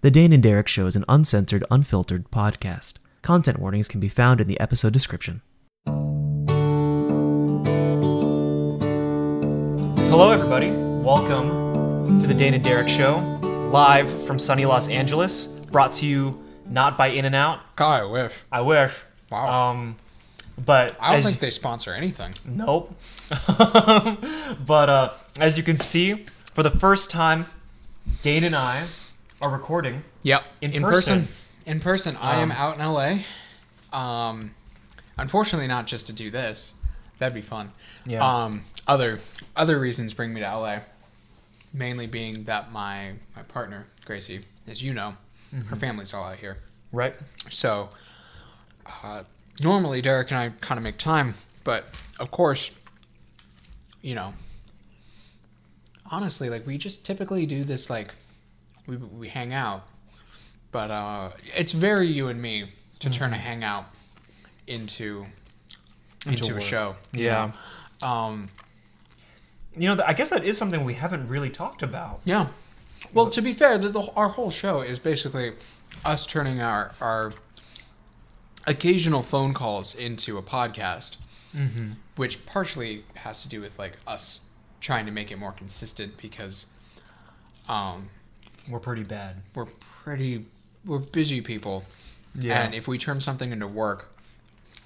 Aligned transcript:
The 0.00 0.12
Dane 0.12 0.32
and 0.32 0.40
Derek 0.40 0.68
Show 0.68 0.86
is 0.86 0.94
an 0.94 1.04
uncensored, 1.08 1.64
unfiltered 1.72 2.30
podcast. 2.30 2.94
Content 3.20 3.58
warnings 3.58 3.88
can 3.88 3.98
be 3.98 4.08
found 4.08 4.40
in 4.40 4.46
the 4.46 4.60
episode 4.60 4.92
description. 4.92 5.42
Hello, 10.08 10.30
everybody. 10.30 10.70
Welcome 10.70 12.20
to 12.20 12.28
the 12.28 12.34
Dane 12.34 12.54
and 12.54 12.62
Derek 12.62 12.88
Show, 12.88 13.18
live 13.72 14.08
from 14.24 14.38
sunny 14.38 14.66
Los 14.66 14.86
Angeles. 14.88 15.48
Brought 15.48 15.94
to 15.94 16.06
you 16.06 16.44
not 16.66 16.96
by 16.96 17.08
In-N-Out. 17.08 17.74
God, 17.74 18.02
I 18.02 18.04
wish. 18.04 18.40
I 18.52 18.60
wish. 18.60 18.92
Wow. 19.32 19.70
Um, 19.70 19.96
but 20.64 20.96
I 21.00 21.08
don't 21.08 21.18
as- 21.18 21.24
think 21.24 21.40
they 21.40 21.50
sponsor 21.50 21.92
anything. 21.92 22.32
Nope. 22.44 22.94
but 23.48 24.88
uh, 24.88 25.12
as 25.40 25.56
you 25.56 25.64
can 25.64 25.76
see, 25.76 26.24
for 26.54 26.62
the 26.62 26.70
first 26.70 27.10
time, 27.10 27.46
Dane 28.22 28.44
and 28.44 28.54
I 28.54 28.86
are 29.40 29.50
recording. 29.50 30.02
Yep. 30.22 30.42
In 30.60 30.82
person. 30.82 31.28
In 31.66 31.80
person. 31.80 32.16
I 32.20 32.36
am 32.36 32.50
Um, 32.50 32.56
out 32.56 32.76
in 32.78 32.84
LA. 32.84 33.18
Um, 33.92 34.54
unfortunately, 35.16 35.68
not 35.68 35.86
just 35.86 36.06
to 36.08 36.12
do 36.12 36.30
this. 36.30 36.74
That'd 37.18 37.34
be 37.34 37.42
fun. 37.42 37.72
Yeah. 38.06 38.24
Um, 38.44 38.62
other 38.86 39.20
other 39.56 39.78
reasons 39.78 40.14
bring 40.14 40.32
me 40.32 40.40
to 40.40 40.46
LA. 40.46 40.78
Mainly 41.72 42.06
being 42.06 42.44
that 42.44 42.72
my 42.72 43.12
my 43.36 43.42
partner 43.42 43.86
Gracie, 44.04 44.44
as 44.66 44.82
you 44.82 44.94
know, 44.94 45.14
her 45.68 45.76
family's 45.76 46.14
all 46.14 46.24
out 46.24 46.38
here. 46.38 46.56
Right? 46.92 47.14
So, 47.50 47.90
uh, 49.02 49.24
normally 49.60 50.00
Derek 50.00 50.30
and 50.30 50.38
I 50.38 50.48
kind 50.60 50.78
of 50.78 50.82
make 50.84 50.96
time, 50.96 51.34
but 51.64 51.84
of 52.18 52.30
course, 52.30 52.74
you 54.00 54.14
know, 54.14 54.32
honestly, 56.10 56.48
like 56.48 56.66
we 56.66 56.78
just 56.78 57.04
typically 57.04 57.44
do 57.46 57.64
this 57.64 57.90
like 57.90 58.14
we 58.88 58.96
we 58.96 59.28
hang 59.28 59.52
out, 59.54 59.86
but 60.72 60.90
uh, 60.90 61.30
it's 61.56 61.72
very 61.72 62.08
you 62.08 62.26
and 62.28 62.40
me 62.42 62.72
to 63.00 63.10
turn 63.10 63.32
a 63.32 63.36
hangout 63.36 63.84
into 64.66 65.26
into, 66.26 66.50
a 66.50 66.54
work. 66.54 66.62
show. 66.62 66.96
you 67.12 67.26
Yeah. 67.26 67.52
know? 68.02 68.08
Um. 68.08 68.48
You 69.76 69.94
know, 69.94 70.02
I 70.04 70.12
guess 70.14 70.30
that 70.30 70.42
is 70.44 70.58
something 70.58 70.82
we 70.84 70.94
haven't 70.94 71.28
really 71.28 71.50
talked 71.50 71.82
about. 71.84 72.20
Yeah. 72.24 72.48
Well, 73.14 73.30
to 73.30 73.40
be 73.40 73.52
fair, 73.52 73.78
the, 73.78 73.90
the, 73.90 74.00
our 74.16 74.28
whole 74.30 74.50
show 74.50 74.80
is 74.80 74.98
basically 74.98 75.52
us 76.04 76.26
turning 76.26 76.60
our 76.60 76.90
our 77.00 77.32
occasional 78.66 79.22
phone 79.22 79.54
calls 79.54 79.94
into 79.94 80.36
a 80.38 80.42
podcast, 80.42 81.16
Mm-hmm. 81.56 81.92
which 82.16 82.44
partially 82.44 83.04
has 83.14 83.42
to 83.42 83.48
do 83.48 83.60
with 83.62 83.78
like 83.78 83.94
us 84.06 84.48
trying 84.80 85.06
to 85.06 85.12
make 85.12 85.30
it 85.32 85.38
more 85.38 85.50
consistent 85.52 86.18
because 86.18 86.66
um, 87.70 88.10
We're 88.70 88.80
pretty 88.80 89.04
bad. 89.04 89.36
we're 89.54 89.66
pretty 90.04 90.44
we're 90.84 90.98
busy 90.98 91.40
people, 91.40 91.84
Yeah. 92.34 92.62
and 92.62 92.74
if 92.74 92.86
we 92.88 92.98
turn 92.98 93.20
something 93.20 93.52
into 93.52 93.66
work, 93.66 94.08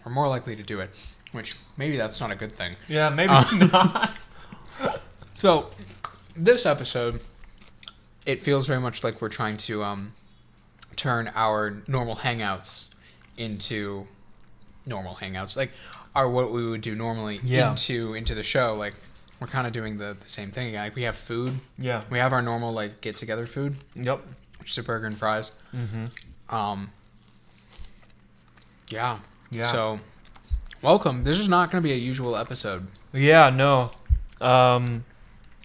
we're 0.04 0.12
more 0.12 0.28
likely 0.28 0.56
to 0.56 0.62
do 0.62 0.80
it. 0.80 0.90
Which 1.32 1.56
maybe 1.76 1.96
that's 1.96 2.20
not 2.20 2.30
a 2.30 2.34
good 2.34 2.52
thing. 2.52 2.74
Yeah, 2.88 3.08
maybe 3.08 3.32
Uh, 3.32 3.44
not. 3.72 4.18
So, 5.38 5.70
this 6.36 6.66
episode, 6.66 7.20
it 8.26 8.42
feels 8.42 8.66
very 8.66 8.80
much 8.80 9.02
like 9.02 9.20
we're 9.22 9.28
trying 9.28 9.56
to 9.58 9.82
um, 9.82 10.12
turn 10.96 11.30
our 11.34 11.82
normal 11.86 12.16
hangouts 12.16 12.88
into 13.36 14.06
normal 14.86 15.14
hangouts, 15.16 15.56
like 15.56 15.72
are 16.14 16.28
what 16.28 16.52
we 16.52 16.68
would 16.68 16.80
do 16.82 16.94
normally 16.94 17.40
Yeah. 17.42 17.70
into 17.70 18.14
into 18.14 18.34
the 18.34 18.42
show. 18.42 18.74
Like 18.74 18.94
we're 19.42 19.48
kind 19.48 19.66
of 19.66 19.72
doing 19.72 19.98
the, 19.98 20.16
the 20.20 20.28
same 20.28 20.50
thing 20.50 20.68
again. 20.68 20.84
Like 20.84 20.94
we 20.94 21.02
have 21.02 21.16
food, 21.16 21.58
Yeah. 21.78 22.02
we 22.10 22.18
have 22.18 22.32
our 22.32 22.40
normal 22.42 22.72
like 22.72 23.00
get 23.00 23.16
together 23.16 23.44
food, 23.46 23.76
Yep. 23.96 24.20
which 24.60 24.70
is 24.70 24.78
a 24.78 24.82
burger 24.84 25.06
and 25.06 25.18
fries. 25.18 25.52
Mm-hmm. 25.74 26.54
Um, 26.54 26.90
yeah. 28.88 29.18
Yeah. 29.50 29.64
So, 29.64 30.00
welcome. 30.82 31.24
This 31.24 31.38
is 31.38 31.48
not 31.48 31.70
going 31.70 31.82
to 31.82 31.86
be 31.86 31.92
a 31.92 31.96
usual 31.96 32.36
episode. 32.36 32.86
Yeah, 33.12 33.50
no. 33.50 33.90
Um, 34.40 35.04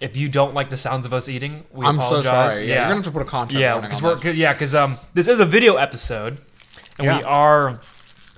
if 0.00 0.16
you 0.16 0.28
don't 0.28 0.54
like 0.54 0.70
the 0.70 0.76
sounds 0.76 1.06
of 1.06 1.12
us 1.12 1.28
eating, 1.28 1.64
we 1.72 1.86
I'm 1.86 1.96
apologize. 1.98 2.24
so 2.52 2.58
sorry. 2.58 2.68
Yeah, 2.68 2.74
you're 2.74 2.82
gonna 2.84 2.94
have 2.96 3.04
to 3.04 3.10
put 3.10 3.22
a 3.22 3.24
content 3.24 3.60
yeah, 3.60 3.80
because 3.80 4.00
we're 4.02 4.14
this. 4.16 4.36
yeah, 4.36 4.52
because 4.52 4.74
um, 4.74 4.98
this 5.14 5.26
is 5.26 5.40
a 5.40 5.44
video 5.44 5.76
episode, 5.76 6.40
and 6.98 7.16
we 7.16 7.22
are 7.24 7.80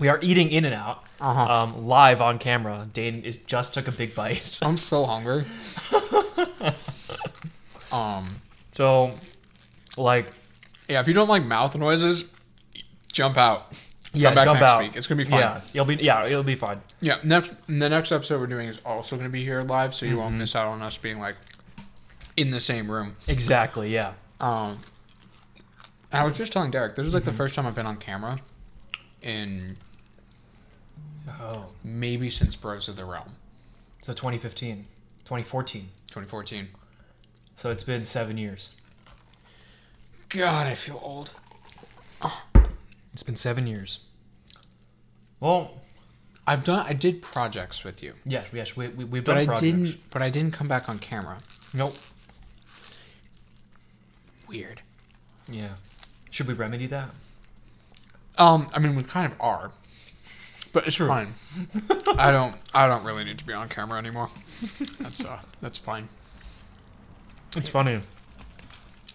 we 0.01 0.09
are 0.09 0.19
eating 0.23 0.51
In-N-Out 0.51 1.05
Uh-huh. 1.21 1.53
um, 1.65 1.87
live 1.87 2.21
on 2.21 2.39
camera. 2.39 2.89
Dane 2.93 3.23
is 3.23 3.37
just 3.37 3.75
took 3.75 3.87
a 3.87 3.93
big 3.93 4.15
bite, 4.15 4.59
I'm 4.63 4.79
so 4.79 5.05
hungry. 5.07 5.45
um, 7.93 8.25
so 8.73 9.13
like 9.97 10.27
yeah, 10.89 11.01
if 11.01 11.07
you 11.09 11.15
don't 11.15 11.29
like 11.29 11.45
mouth 11.45 11.77
noises, 11.77 12.25
jump 13.13 13.37
out. 13.37 13.73
yeah, 14.13 14.35
jump 14.35 14.61
out. 14.61 14.81
week. 14.83 14.97
It's 14.97 15.07
gonna 15.07 15.19
be 15.23 15.25
fun. 15.29 15.39
Yeah, 15.41 15.61
it'll 15.75 15.87
be 15.87 15.97
yeah, 15.97 16.27
it'll 16.27 16.43
be 16.43 16.55
fun. 16.57 16.81
Yeah, 17.01 17.19
next 17.23 17.55
the 17.67 17.89
next 17.89 18.11
episode 18.13 18.41
we're 18.41 18.47
doing 18.49 18.67
is 18.69 18.81
also 18.85 19.17
gonna 19.17 19.29
be 19.29 19.45
here 19.45 19.63
live, 19.63 19.95
so 19.95 20.07
you 20.07 20.13
Mm-hmm. 20.13 20.21
won't 20.21 20.35
miss 20.37 20.57
out 20.57 20.67
on 20.69 20.83
us 20.83 20.97
being 20.99 21.19
like 21.21 21.37
in 22.37 22.51
the 22.51 22.61
same 22.61 22.91
room. 22.91 23.17
Exactly. 23.29 23.93
Yeah. 23.93 24.13
Um, 24.41 24.81
I 26.13 26.25
was 26.25 26.35
just 26.37 26.53
telling 26.53 26.71
Derek, 26.71 26.97
this 26.97 27.07
is 27.07 27.15
like 27.15 27.23
Mm-hmm. 27.23 27.31
the 27.31 27.37
first 27.37 27.55
time 27.55 27.67
I've 27.67 27.75
been 27.75 27.87
on 27.87 27.97
camera 27.99 28.39
in 29.23 29.77
Oh, 31.41 31.67
maybe 31.85 32.31
since 32.31 32.57
Bros 32.57 32.89
of 32.89 32.97
the 32.97 33.05
Realm, 33.05 33.37
so 33.99 34.13
2015, 34.13 34.87
2014. 35.25 35.89
2014. 36.09 36.69
So 37.57 37.71
it's 37.71 37.85
been 37.85 38.03
seven 38.05 38.37
years. 38.37 38.71
God, 40.29 40.67
I 40.67 40.75
feel 40.75 41.01
old. 41.03 41.31
It's 43.13 43.23
been 43.23 43.37
seven 43.37 43.67
years. 43.67 44.01
Well, 45.41 45.81
I've 46.47 46.65
done, 46.65 46.85
I 46.89 46.93
did 46.95 47.23
projects 47.23 47.85
with 47.85 48.03
you, 48.03 48.15
yes, 48.25 48.49
yes, 48.53 48.77
we, 48.77 48.89
we 48.89 49.05
we've 49.05 49.25
but 49.25 49.35
done 49.35 49.43
I 49.43 49.45
projects. 49.47 49.63
didn't, 49.63 50.11
but 50.11 50.21
I 50.23 50.31
didn't 50.31 50.53
come 50.53 50.69
back 50.69 50.89
on 50.89 50.99
camera. 50.99 51.39
Nope. 51.73 51.97
Weird. 54.49 54.81
Yeah. 55.49 55.71
Should 56.31 56.49
we 56.49 56.55
remedy 56.55 56.87
that? 56.87 57.11
Um, 58.39 58.69
I 58.75 58.79
mean, 58.79 58.95
we 58.97 59.03
kind 59.03 59.33
of 59.33 59.41
are, 59.41 59.71
but 60.73 60.87
it's 60.87 60.97
fine. 60.97 61.35
I 62.19 62.31
don't. 62.33 62.55
I 62.75 62.87
don't 62.87 63.05
really 63.05 63.25
need 63.25 63.39
to 63.39 63.47
be 63.47 63.53
on 63.53 63.69
camera 63.69 63.99
anymore. 63.99 64.31
That's 64.99 65.25
uh, 65.25 65.41
that's 65.61 65.79
fine. 65.79 66.09
It's 67.57 67.69
funny. 67.69 68.01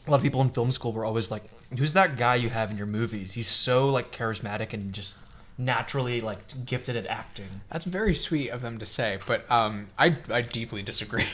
A 0.07 0.11
lot 0.11 0.17
of 0.17 0.23
people 0.23 0.41
in 0.41 0.49
film 0.49 0.71
school 0.71 0.91
were 0.93 1.05
always 1.05 1.31
like, 1.31 1.43
"Who's 1.77 1.93
that 1.93 2.17
guy 2.17 2.35
you 2.35 2.49
have 2.49 2.69
in 2.71 2.77
your 2.77 2.87
movies? 2.87 3.33
He's 3.33 3.47
so 3.47 3.89
like 3.89 4.11
charismatic 4.11 4.73
and 4.73 4.93
just 4.93 5.17
naturally 5.57 6.21
like 6.21 6.65
gifted 6.65 6.95
at 6.95 7.07
acting." 7.07 7.61
That's 7.71 7.85
very 7.85 8.13
sweet 8.13 8.49
of 8.49 8.61
them 8.61 8.77
to 8.79 8.85
say, 8.85 9.17
but 9.25 9.49
um, 9.49 9.89
I 9.97 10.15
I 10.29 10.41
deeply 10.41 10.81
disagree. 10.83 11.25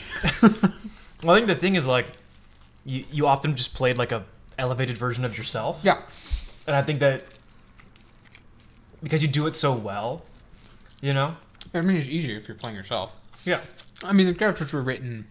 Well, 1.24 1.36
I 1.36 1.38
think 1.38 1.46
the 1.46 1.54
thing 1.54 1.76
is 1.76 1.86
like, 1.86 2.06
you 2.84 3.04
you 3.12 3.26
often 3.28 3.54
just 3.54 3.74
played 3.74 3.96
like 3.96 4.10
a 4.10 4.24
elevated 4.58 4.98
version 4.98 5.24
of 5.24 5.38
yourself. 5.38 5.78
yeah. 5.84 6.02
And 6.66 6.74
I 6.74 6.82
think 6.82 6.98
that 6.98 7.22
because 9.02 9.22
you 9.22 9.28
do 9.28 9.46
it 9.46 9.56
so 9.56 9.72
well, 9.74 10.22
you 11.00 11.12
know. 11.12 11.36
I 11.74 11.80
mean, 11.80 11.96
it's 11.96 12.08
easier 12.08 12.36
if 12.36 12.48
you're 12.48 12.56
playing 12.56 12.76
yourself. 12.76 13.14
Yeah. 13.44 13.60
I 14.04 14.12
mean, 14.12 14.26
the 14.26 14.34
characters 14.34 14.72
were 14.72 14.82
written 14.82 15.26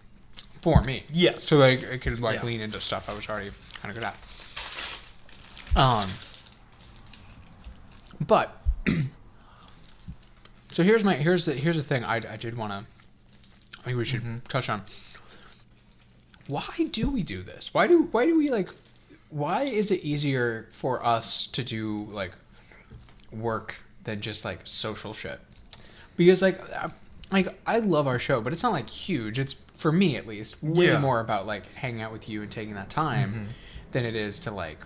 for 0.61 0.81
me, 0.81 1.03
Yes. 1.11 1.43
so 1.43 1.57
like 1.57 1.89
I 1.91 1.97
could 1.97 2.19
like 2.19 2.35
Yeah. 2.35 2.43
lean 2.45 2.61
into 2.61 2.79
stuff 2.81 3.09
I 3.09 3.13
was 3.13 3.27
already 3.29 3.51
kind 3.81 3.95
of 3.95 3.95
good 3.95 4.03
at. 4.03 4.15
Um, 5.75 6.09
but 8.19 8.57
so 10.71 10.83
here's 10.83 11.03
my 11.03 11.15
here's 11.15 11.45
the 11.45 11.53
here's 11.53 11.77
the 11.77 11.83
thing 11.83 12.03
I 12.03 12.15
I 12.17 12.37
did 12.37 12.57
want 12.57 12.71
to 12.73 12.85
I 13.79 13.83
think 13.85 13.97
we 13.97 14.05
should 14.05 14.21
Mm-hmm. 14.21 14.39
touch 14.47 14.69
on. 14.69 14.83
Why 16.47 16.87
do 16.91 17.09
we 17.09 17.23
do 17.23 17.41
this? 17.41 17.73
Why 17.73 17.87
do 17.87 18.03
why 18.11 18.25
do 18.25 18.37
we 18.37 18.49
like? 18.51 18.69
Why 19.29 19.63
is 19.63 19.89
it 19.91 20.03
easier 20.03 20.67
for 20.71 21.03
us 21.05 21.47
to 21.47 21.63
do 21.63 22.07
like 22.11 22.31
work 23.31 23.75
than 24.03 24.21
just 24.21 24.45
like 24.45 24.59
social 24.63 25.13
shit? 25.13 25.39
Because 26.17 26.41
like 26.41 26.59
I- 26.73 26.91
like 27.31 27.47
I 27.65 27.79
love 27.79 28.07
our 28.07 28.19
show, 28.19 28.41
but 28.41 28.53
it's 28.53 28.63
not 28.63 28.73
like 28.73 28.89
huge. 28.89 29.39
It's 29.39 29.53
for 29.53 29.91
me 29.91 30.15
at 30.17 30.27
least 30.27 30.61
way 30.61 30.87
Yeah. 30.87 30.99
more 30.99 31.19
about 31.19 31.47
like 31.47 31.65
hanging 31.73 32.01
out 32.01 32.11
with 32.11 32.29
you 32.29 32.41
and 32.41 32.51
taking 32.51 32.75
that 32.75 32.89
time 32.89 33.29
mm-hmm. 33.29 33.43
than 33.93 34.05
it 34.05 34.15
is 34.15 34.39
to 34.41 34.51
like 34.51 34.77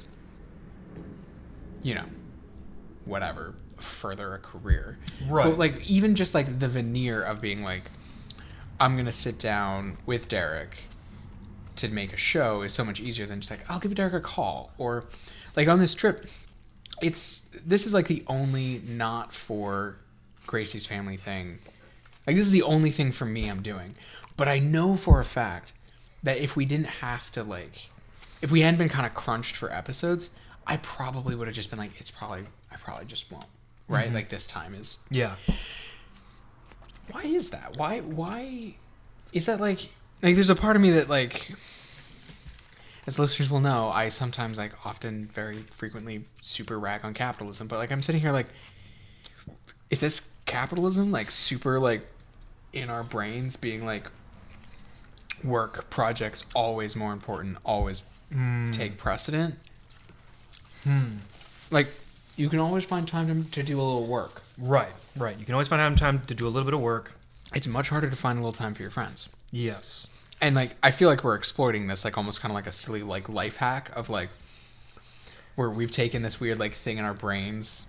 you 1.81 1.95
know 1.95 2.05
whatever 3.05 3.55
further 3.79 4.33
a 4.33 4.39
career. 4.39 4.97
Right. 5.27 5.45
But 5.45 5.57
like 5.57 5.89
even 5.89 6.15
just 6.15 6.33
like 6.33 6.59
the 6.59 6.67
veneer 6.67 7.21
of 7.21 7.41
being 7.41 7.63
like 7.63 7.83
I'm 8.79 8.95
gonna 8.95 9.11
sit 9.11 9.39
down 9.39 9.97
with 10.05 10.27
Derek 10.27 10.77
to 11.77 11.89
make 11.89 12.13
a 12.13 12.17
show 12.17 12.61
is 12.61 12.73
so 12.73 12.85
much 12.85 12.99
easier 13.01 13.25
than 13.25 13.39
just 13.41 13.51
like 13.51 13.61
I'll 13.69 13.79
give 13.79 13.93
Derek 13.95 14.13
a 14.13 14.21
call 14.21 14.71
or 14.77 15.05
like 15.55 15.67
on 15.67 15.79
this 15.79 15.93
trip. 15.93 16.25
It's 17.01 17.47
this 17.65 17.85
is 17.85 17.93
like 17.93 18.07
the 18.07 18.23
only 18.27 18.81
not 18.87 19.33
for 19.33 19.97
Gracie's 20.47 20.85
family 20.85 21.17
thing. 21.17 21.57
Like 22.25 22.35
this 22.35 22.45
is 22.45 22.51
the 22.51 22.63
only 22.63 22.89
thing 22.91 23.11
for 23.11 23.25
me 23.25 23.47
I'm 23.49 23.61
doing, 23.61 23.95
but 24.37 24.47
I 24.47 24.59
know 24.59 24.95
for 24.95 25.19
a 25.19 25.25
fact 25.25 25.73
that 26.23 26.37
if 26.37 26.55
we 26.55 26.65
didn't 26.65 26.87
have 26.87 27.31
to 27.33 27.43
like, 27.43 27.89
if 28.41 28.49
we 28.51 28.61
hadn't 28.61 28.77
been 28.79 28.89
kind 28.89 29.05
of 29.05 29.13
crunched 29.13 29.55
for 29.55 29.71
episodes, 29.71 30.31
I 30.65 30.77
probably 30.77 31.35
would 31.35 31.47
have 31.47 31.55
just 31.55 31.69
been 31.69 31.77
like, 31.79 31.99
it's 31.99 32.09
probably 32.11 32.43
I 32.71 32.77
probably 32.77 33.05
just 33.05 33.31
won't. 33.31 33.45
Right? 33.87 34.05
Mm-hmm. 34.07 34.15
Like 34.15 34.29
this 34.29 34.47
time 34.47 34.73
is 34.73 35.03
Yeah. 35.11 35.35
why 37.11 37.21
is 37.23 37.51
that? 37.51 37.75
Why 37.77 37.99
why 37.99 38.75
is 39.33 39.45
that 39.45 39.59
like 39.59 39.89
like 40.23 40.33
there's 40.35 40.49
a 40.49 40.55
part 40.55 40.75
of 40.75 40.81
me 40.81 40.91
that 40.91 41.09
like 41.09 41.51
as 43.07 43.19
listeners 43.19 43.49
will 43.49 43.59
know, 43.59 43.89
I 43.89 44.09
sometimes 44.09 44.57
like 44.57 44.73
often 44.85 45.27
very 45.27 45.57
frequently 45.71 46.25
super 46.41 46.79
rag 46.79 47.05
on 47.05 47.13
capitalism, 47.13 47.67
but 47.67 47.77
like 47.77 47.91
I'm 47.91 48.01
sitting 48.01 48.21
here 48.21 48.31
like 48.31 48.47
is 49.89 49.99
this 49.99 50.31
capitalism 50.45 51.11
like 51.11 51.29
super 51.31 51.79
like 51.79 52.05
in 52.73 52.89
our 52.89 53.03
brains 53.03 53.55
being 53.55 53.85
like 53.85 54.09
work 55.43 55.89
projects 55.89 56.45
always 56.53 56.95
more 56.95 57.13
important, 57.13 57.57
always 57.63 58.03
take 58.71 58.97
precedent? 58.97 59.55
Hmm. 60.83 61.17
Like 61.71 61.87
you 62.35 62.49
can 62.49 62.59
always 62.59 62.85
find 62.85 63.07
time 63.07 63.43
to, 63.43 63.51
to 63.51 63.63
do 63.63 63.79
a 63.79 63.83
little 63.83 64.07
work. 64.07 64.41
Right. 64.57 64.91
Right. 65.15 65.37
You 65.37 65.45
can 65.45 65.53
always 65.53 65.67
find 65.67 65.97
time 65.97 66.21
to 66.21 66.33
do 66.33 66.47
a 66.47 66.49
little 66.49 66.65
bit 66.65 66.73
of 66.73 66.81
work. 66.81 67.13
It's 67.53 67.67
much 67.67 67.89
harder 67.89 68.09
to 68.09 68.15
find 68.15 68.37
a 68.37 68.41
little 68.41 68.51
time 68.51 68.73
for 68.73 68.81
your 68.81 68.91
friends. 68.91 69.29
Yes. 69.51 70.07
And 70.41 70.55
like 70.55 70.75
I 70.83 70.91
feel 70.91 71.09
like 71.09 71.23
we're 71.23 71.35
exploiting 71.35 71.87
this 71.87 72.03
like 72.05 72.17
almost 72.17 72.41
kind 72.41 72.51
of 72.51 72.55
like 72.55 72.67
a 72.67 72.71
silly 72.71 73.03
like 73.03 73.29
life 73.29 73.57
hack 73.57 73.91
of 73.95 74.09
like 74.09 74.29
where 75.55 75.69
we've 75.69 75.91
taken 75.91 76.21
this 76.21 76.39
weird 76.39 76.59
like 76.59 76.73
thing 76.73 76.97
in 76.97 77.05
our 77.05 77.13
brains 77.13 77.85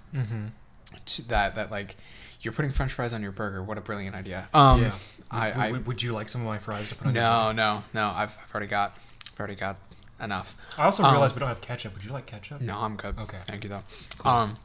to 1.05 1.29
that 1.29 1.55
that 1.57 1.71
like 1.71 1.97
you're 2.41 2.53
putting 2.53 2.71
French 2.71 2.93
fries 2.93 3.13
on 3.13 3.23
your 3.23 3.33
burger. 3.33 3.63
What 3.63 3.77
a 3.79 3.81
brilliant 3.81 4.15
idea. 4.15 4.47
Um, 4.55 4.83
yeah. 4.83 4.93
I, 5.31 5.49
W- 5.49 5.63
I 5.63 5.67
w- 5.69 5.85
would 5.87 6.03
you 6.03 6.13
like 6.13 6.29
some 6.29 6.43
of 6.43 6.47
my 6.47 6.59
fries 6.59 6.89
to 6.91 6.95
put 6.95 7.09
on? 7.09 7.15
your 7.15 7.25
no 7.25 7.53
no 7.53 7.83
no 7.93 8.13
I've, 8.15 8.39
I've 8.43 8.51
already 8.55 8.69
got 8.69 8.97
I've 9.33 9.41
already 9.41 9.57
got 9.57 9.79
enough. 10.23 10.55
I 10.79 10.85
also 10.85 11.03
Um, 11.03 11.13
realized 11.13 11.35
we 11.35 11.41
don't 11.41 11.49
have 11.49 11.61
ketchup. 11.61 11.95
Would 11.95 12.05
you 12.05 12.13
like 12.13 12.27
ketchup? 12.27 12.61
No, 12.61 12.79
I'm 12.79 12.97
good. 12.97 13.19
Okay. 13.19 13.39
thank 13.47 13.65
you 13.65 13.71
though. 13.71 13.83
Um, 14.25 14.57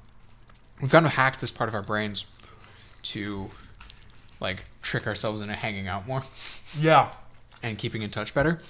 we've 0.82 0.92
kind 0.92 1.06
of 1.06 1.14
hacked 1.14 1.42
this 1.42 1.52
part 1.52 1.68
of 1.70 1.74
our 1.76 1.82
brains 1.82 2.26
to 3.04 3.50
like 4.40 4.64
trick 4.82 5.08
ourselves 5.08 5.42
into 5.42 5.54
hanging 5.56 5.88
out 5.88 6.08
more 6.08 6.24
Yeah. 6.78 7.10
And 7.64 7.78
keeping 7.78 8.02
in 8.02 8.10
touch 8.10 8.34
better. 8.34 8.62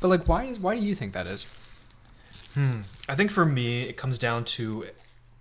But 0.00 0.08
like, 0.08 0.26
why 0.28 0.44
is 0.44 0.58
why 0.58 0.76
do 0.78 0.84
you 0.84 0.94
think 0.94 1.12
that 1.12 1.26
is? 1.26 1.46
Hmm. 2.54 2.80
I 3.08 3.14
think 3.14 3.30
for 3.30 3.44
me, 3.44 3.80
it 3.80 3.96
comes 3.96 4.18
down 4.18 4.44
to 4.56 4.86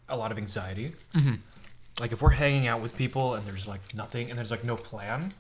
a 0.10 0.18
lot 0.18 0.32
of 0.32 0.38
anxiety. 0.38 0.94
Mm-hmm. 1.14 1.36
Like 2.00 2.12
if 2.12 2.22
we're 2.22 2.32
hanging 2.32 2.68
out 2.68 2.82
with 2.82 2.96
people 2.98 3.36
and 3.36 3.46
there's 3.48 3.68
like 3.68 3.96
nothing 3.96 4.30
and 4.30 4.38
there's 4.38 4.52
like 4.52 4.64
no 4.64 4.76
plan, 4.76 5.32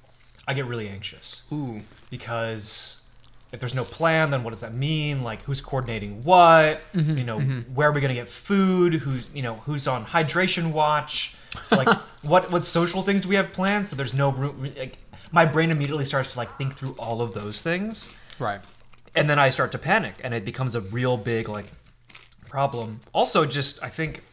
I 0.47 0.53
get 0.53 0.65
really 0.65 0.87
anxious 0.87 1.47
Ooh. 1.51 1.81
because 2.09 3.09
if 3.51 3.59
there's 3.59 3.75
no 3.75 3.83
plan, 3.83 4.31
then 4.31 4.43
what 4.43 4.51
does 4.51 4.61
that 4.61 4.73
mean? 4.73 5.21
Like 5.21 5.41
who's 5.43 5.59
coordinating 5.61 6.23
what? 6.23 6.85
Mm-hmm, 6.93 7.17
You 7.17 7.23
know, 7.25 7.39
where 7.73 7.89
are 7.89 7.91
we 7.91 7.99
gonna 8.01 8.13
get 8.13 8.29
food? 8.29 8.93
Who's 8.93 9.27
you 9.33 9.41
know 9.41 9.55
who's 9.65 9.85
on 9.87 10.05
hydration 10.05 10.71
watch? 10.71 11.35
Like 11.71 11.89
what 12.21 12.51
what 12.51 12.63
social 12.63 13.01
things 13.03 13.21
do 13.21 13.29
we 13.29 13.35
have 13.35 13.51
planned? 13.51 13.87
So 13.89 13.95
there's 13.97 14.13
no 14.13 14.31
room. 14.31 14.73
Like 14.77 14.97
my 15.35 15.45
brain 15.45 15.69
immediately 15.69 16.05
starts 16.05 16.31
to 16.33 16.37
like 16.37 16.51
think 16.57 16.75
through 16.77 16.95
all 16.97 17.21
of 17.21 17.33
those 17.33 17.61
things 17.61 18.09
Right. 18.39 18.61
and 19.15 19.29
then 19.29 19.37
I 19.37 19.49
start 19.51 19.71
to 19.73 19.77
panic, 19.77 20.15
and 20.23 20.33
it 20.33 20.43
becomes 20.45 20.73
a 20.75 20.81
real 20.81 21.15
big 21.17 21.47
like 21.49 21.67
problem. 22.49 23.01
Also, 23.13 23.45
just 23.45 23.83
I 23.83 23.89
think 23.89 24.23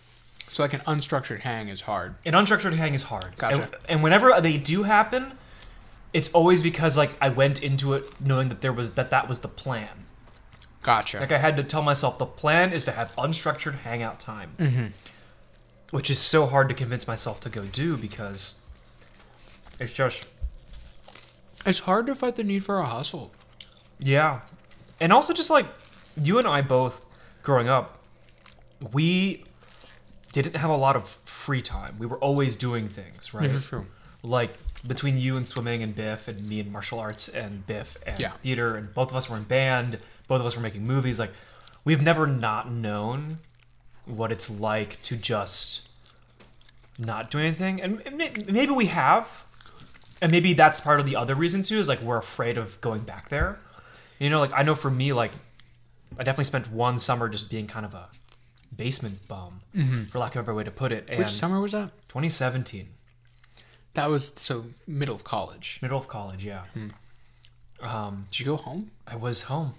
So 0.49 0.63
like 0.63 0.75
an 0.75 0.81
unstructured 0.95 1.41
hang 1.41 1.69
is 1.69 1.83
hard. 1.83 2.15
an 2.25 2.35
unstructured 2.35 2.75
hang 2.77 2.95
is 2.95 3.05
hard. 3.05 3.37
Gotcha. 3.37 3.63
And, 3.63 3.69
and 3.89 4.03
whenever 4.03 4.41
they 4.41 4.57
do 4.59 4.85
happen, 4.85 5.33
it's 6.13 6.29
always 6.39 6.63
because 6.63 6.97
like 6.97 7.11
I 7.21 7.29
went 7.31 7.63
into 7.63 7.95
it 7.95 8.05
knowing 8.21 8.49
that 8.51 8.61
there 8.61 8.73
was 8.73 8.93
that 8.99 9.11
that 9.11 9.29
was 9.29 9.39
the 9.41 9.49
plan. 9.49 9.89
Gotcha. 10.83 11.21
Like 11.21 11.33
I 11.33 11.39
had 11.39 11.57
to 11.57 11.65
tell 11.65 11.83
myself 11.83 12.19
the 12.19 12.27
plan 12.43 12.73
is 12.73 12.85
to 12.85 12.93
have 12.93 13.09
unstructured 13.17 13.77
hangout 13.87 14.19
time, 14.21 14.51
Mm-hmm. 14.59 14.87
which 15.97 16.11
is 16.11 16.19
so 16.19 16.47
hard 16.47 16.69
to 16.69 16.75
convince 16.75 17.07
myself 17.07 17.41
to 17.41 17.49
go 17.49 17.63
do 17.65 17.97
because 17.97 18.61
it's 19.81 19.93
just 19.93 20.27
it's 21.67 21.81
hard 21.81 22.07
to 22.07 22.15
fight 22.15 22.37
the 22.37 22.45
need 22.45 22.65
for 22.65 22.79
a 22.79 22.85
hustle. 22.85 23.33
Yeah. 23.99 24.41
And 25.01 25.13
also 25.13 25.33
just 25.33 25.51
like 25.51 25.67
you 26.17 26.39
and 26.39 26.47
I 26.47 26.61
both 26.63 27.05
growing 27.43 27.69
up, 27.69 27.99
we 28.93 29.45
didn't 30.33 30.57
have 30.57 30.71
a 30.71 30.77
lot 30.77 30.97
of 30.97 31.09
free 31.25 31.63
time. 31.63 31.97
We 31.99 32.07
were 32.07 32.19
always 32.19 32.57
doing 32.57 32.89
things, 32.89 33.33
right? 33.35 33.43
This 33.45 33.63
is 33.63 33.69
true. 33.69 33.87
Like 34.23 34.55
between 34.87 35.19
you 35.19 35.37
and 35.37 35.47
swimming 35.47 35.83
and 35.83 35.95
Biff 35.95 36.27
and 36.29 36.49
me 36.49 36.59
and 36.61 36.73
martial 36.73 36.99
arts 36.99 37.29
and 37.29 37.67
Biff 37.67 37.97
and 38.07 38.19
Yeah. 38.19 38.33
theater 38.43 38.77
and 38.77 38.93
both 38.95 39.11
of 39.11 39.17
us 39.17 39.29
were 39.31 39.37
in 39.37 39.45
band, 39.45 39.99
both 40.29 40.41
of 40.41 40.47
us 40.47 40.57
were 40.57 40.63
making 40.63 40.85
movies, 40.87 41.19
like 41.19 41.31
we've 41.85 42.03
never 42.03 42.27
not 42.27 42.71
known 42.71 43.39
what 44.05 44.33
it's 44.33 44.51
like 44.51 45.01
to 45.03 45.17
just 45.17 45.89
not 46.99 47.31
do 47.31 47.39
anything. 47.39 47.81
And 47.81 48.01
and 48.07 48.17
maybe 48.17 48.73
we 48.73 48.87
have. 48.87 49.45
And 50.23 50.31
maybe 50.33 50.55
that's 50.55 50.81
part 50.81 51.01
of 51.01 51.07
the 51.07 51.17
other 51.17 51.35
reason 51.35 51.63
too 51.63 51.79
is 51.79 51.89
like 51.89 52.01
we're 52.01 52.17
afraid 52.19 52.57
of 52.57 52.81
going 52.81 53.03
back 53.03 53.29
there. 53.29 53.59
You 54.19 54.31
know, 54.31 54.39
like 54.41 54.53
I 54.55 54.63
know 54.63 54.75
for 54.75 54.91
me, 54.91 55.13
like 55.13 55.33
I 56.17 56.23
definitely 56.23 56.45
spent 56.45 56.71
one 56.71 56.99
summer 56.99 57.29
just 57.29 57.51
being 57.51 57.67
kind 57.67 57.85
of 57.85 57.93
a 57.93 58.09
basement 58.75 59.27
bum, 59.29 59.61
for 60.11 60.19
lack 60.19 60.35
of 60.37 60.41
a 60.41 60.43
better 60.45 60.55
way 60.55 60.65
to 60.65 60.71
put 60.71 60.93
it. 60.93 61.07
And 61.09 61.19
Which 61.19 61.29
summer 61.31 61.61
was 61.61 61.73
that? 61.73 61.91
2017, 62.09 62.89
That 63.95 64.09
was 64.09 64.33
so 64.37 64.67
middle 64.87 65.15
of 65.15 65.25
college. 65.25 65.79
middle 65.83 65.99
of 65.99 66.09
college, 66.09 66.45
yeah. 66.45 66.63
Um, 67.83 68.27
Did 68.31 68.41
you 68.41 68.47
go 68.47 68.57
home? 68.57 68.91
I 69.07 69.17
was 69.17 69.43
home. 69.43 69.75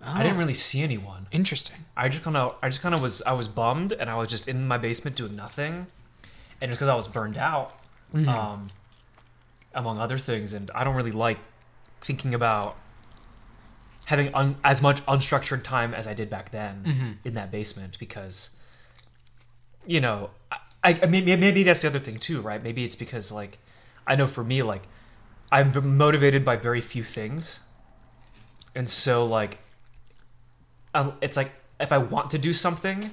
I 0.00 0.20
Oh. 0.20 0.22
didn't 0.22 0.38
really 0.38 0.54
see 0.54 0.82
anyone. 0.82 1.26
Interesting. 1.32 1.86
I 1.96 2.08
just 2.08 2.22
kind 2.22 2.36
of, 2.36 2.56
I 2.62 2.68
just 2.68 2.82
kind 2.82 2.94
of 2.94 3.00
was, 3.00 3.22
I 3.22 3.32
was 3.32 3.48
bummed, 3.48 3.92
and 3.92 4.10
I 4.10 4.16
was 4.16 4.28
just 4.30 4.46
in 4.46 4.68
my 4.68 4.76
basement 4.78 5.16
doing 5.16 5.34
nothing, 5.34 5.86
and 6.60 6.68
just 6.70 6.78
because 6.78 6.88
I 6.88 6.94
was 6.94 7.08
burned 7.08 7.38
out, 7.38 7.74
um, 8.14 8.70
among 9.76 9.98
other 10.00 10.18
things, 10.18 10.52
and 10.52 10.70
I 10.74 10.82
don't 10.82 10.96
really 10.96 11.12
like 11.12 11.38
thinking 12.00 12.34
about 12.34 12.76
having 14.06 14.34
un, 14.34 14.56
as 14.64 14.82
much 14.82 15.04
unstructured 15.06 15.62
time 15.62 15.94
as 15.94 16.06
I 16.06 16.14
did 16.14 16.28
back 16.30 16.50
then 16.50 17.18
in 17.24 17.34
that 17.34 17.50
basement 17.50 17.98
because, 17.98 18.56
you 19.86 20.00
know, 20.00 20.30
I, 20.82 20.98
I 21.02 21.06
mean, 21.06 21.24
maybe 21.24 21.62
that's 21.62 21.82
the 21.82 21.88
other 21.88 21.98
thing 21.98 22.16
too, 22.16 22.40
right? 22.40 22.62
Maybe 22.62 22.84
it's 22.84 22.96
because 22.96 23.30
like, 23.30 23.58
I 24.06 24.16
know 24.16 24.26
for 24.28 24.44
me, 24.44 24.62
like, 24.62 24.82
I'm 25.52 25.96
motivated 25.96 26.44
by 26.44 26.56
very 26.56 26.80
few 26.80 27.04
things, 27.04 27.60
and 28.74 28.88
so 28.88 29.24
like 29.24 29.58
um, 30.94 31.12
it's 31.20 31.36
like 31.36 31.52
if 31.78 31.92
I 31.92 31.98
want 31.98 32.30
to 32.30 32.38
do 32.38 32.52
something, 32.52 33.10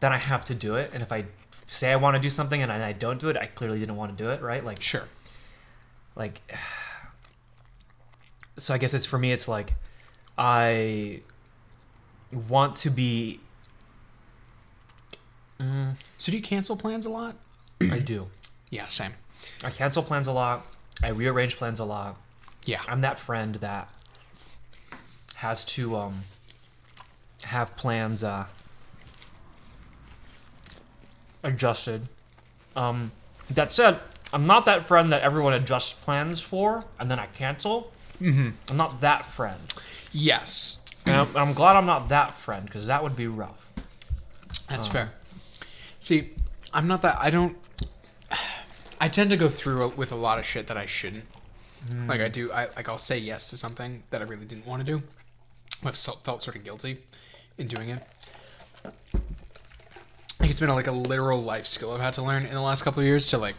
then 0.00 0.12
I 0.12 0.18
have 0.18 0.44
to 0.46 0.54
do 0.54 0.76
it. 0.76 0.90
And 0.92 1.02
if 1.02 1.10
I 1.10 1.24
say 1.64 1.90
I 1.90 1.96
want 1.96 2.14
to 2.16 2.20
do 2.20 2.30
something 2.30 2.62
and 2.62 2.70
I 2.70 2.92
don't 2.92 3.18
do 3.18 3.28
it, 3.30 3.36
I 3.36 3.46
clearly 3.46 3.78
didn't 3.80 3.96
want 3.96 4.16
to 4.16 4.24
do 4.24 4.30
it, 4.30 4.42
right? 4.42 4.64
Like, 4.64 4.82
Sure. 4.82 5.04
Like. 6.16 6.40
So 8.56 8.72
I 8.72 8.78
guess 8.78 8.94
it's 8.94 9.04
for 9.04 9.18
me. 9.18 9.32
It's 9.32 9.48
like 9.48 9.74
I 10.38 11.22
want 12.48 12.76
to 12.76 12.90
be. 12.90 13.40
So 16.18 16.30
do 16.30 16.36
you 16.36 16.42
cancel 16.42 16.76
plans 16.76 17.04
a 17.06 17.10
lot? 17.10 17.36
I 17.80 17.98
do. 17.98 18.28
Yeah, 18.70 18.86
same. 18.86 19.12
I 19.62 19.70
cancel 19.70 20.02
plans 20.02 20.26
a 20.26 20.32
lot. 20.32 20.66
I 21.02 21.08
rearrange 21.08 21.56
plans 21.56 21.78
a 21.78 21.84
lot. 21.84 22.16
Yeah. 22.64 22.80
I'm 22.88 23.02
that 23.02 23.18
friend 23.20 23.54
that 23.56 23.92
has 25.36 25.64
to 25.66 25.96
um 25.96 26.22
have 27.44 27.76
plans 27.76 28.24
uh 28.24 28.46
adjusted. 31.44 32.08
Um 32.74 33.12
that 33.50 33.72
said, 33.72 34.00
I'm 34.34 34.48
not 34.48 34.66
that 34.66 34.86
friend 34.86 35.12
that 35.12 35.22
everyone 35.22 35.52
adjusts 35.52 35.92
plans 35.92 36.40
for 36.40 36.84
and 36.98 37.08
then 37.08 37.20
I 37.20 37.26
cancel. 37.26 37.92
Mm-hmm. 38.20 38.50
I'm 38.68 38.76
not 38.76 39.00
that 39.00 39.24
friend. 39.24 39.60
Yes. 40.12 40.78
And 41.06 41.14
I'm, 41.14 41.36
I'm 41.36 41.52
glad 41.54 41.76
I'm 41.76 41.86
not 41.86 42.08
that 42.08 42.34
friend 42.34 42.66
because 42.66 42.86
that 42.86 43.02
would 43.02 43.14
be 43.14 43.28
rough. 43.28 43.72
That's 44.68 44.88
fair. 44.88 45.12
See, 46.00 46.30
I'm 46.72 46.88
not 46.88 47.02
that. 47.02 47.16
I 47.20 47.30
don't. 47.30 47.56
I 49.00 49.08
tend 49.08 49.30
to 49.30 49.36
go 49.36 49.48
through 49.48 49.88
with 49.90 50.10
a 50.10 50.16
lot 50.16 50.38
of 50.38 50.44
shit 50.44 50.66
that 50.66 50.76
I 50.76 50.86
shouldn't. 50.86 51.24
Like 52.08 52.20
I 52.20 52.28
do. 52.28 52.50
I 52.50 52.66
like 52.74 52.88
I'll 52.88 52.98
say 52.98 53.18
yes 53.18 53.50
to 53.50 53.56
something 53.56 54.02
that 54.10 54.20
I 54.20 54.24
really 54.24 54.46
didn't 54.46 54.66
want 54.66 54.84
to 54.84 54.90
do. 54.90 55.02
I've 55.84 55.96
so- 55.96 56.18
felt 56.24 56.42
sort 56.42 56.56
of 56.56 56.64
guilty 56.64 56.98
in 57.58 57.68
doing 57.68 57.90
it. 57.90 58.02
Like 60.40 60.50
it's 60.50 60.60
been 60.60 60.70
like 60.70 60.86
a 60.86 60.92
literal 60.92 61.42
life 61.42 61.66
skill 61.66 61.92
I've 61.92 62.00
had 62.00 62.14
to 62.14 62.22
learn 62.22 62.46
in 62.46 62.54
the 62.54 62.62
last 62.62 62.82
couple 62.82 63.00
of 63.00 63.06
years 63.06 63.28
to 63.30 63.38
like 63.38 63.54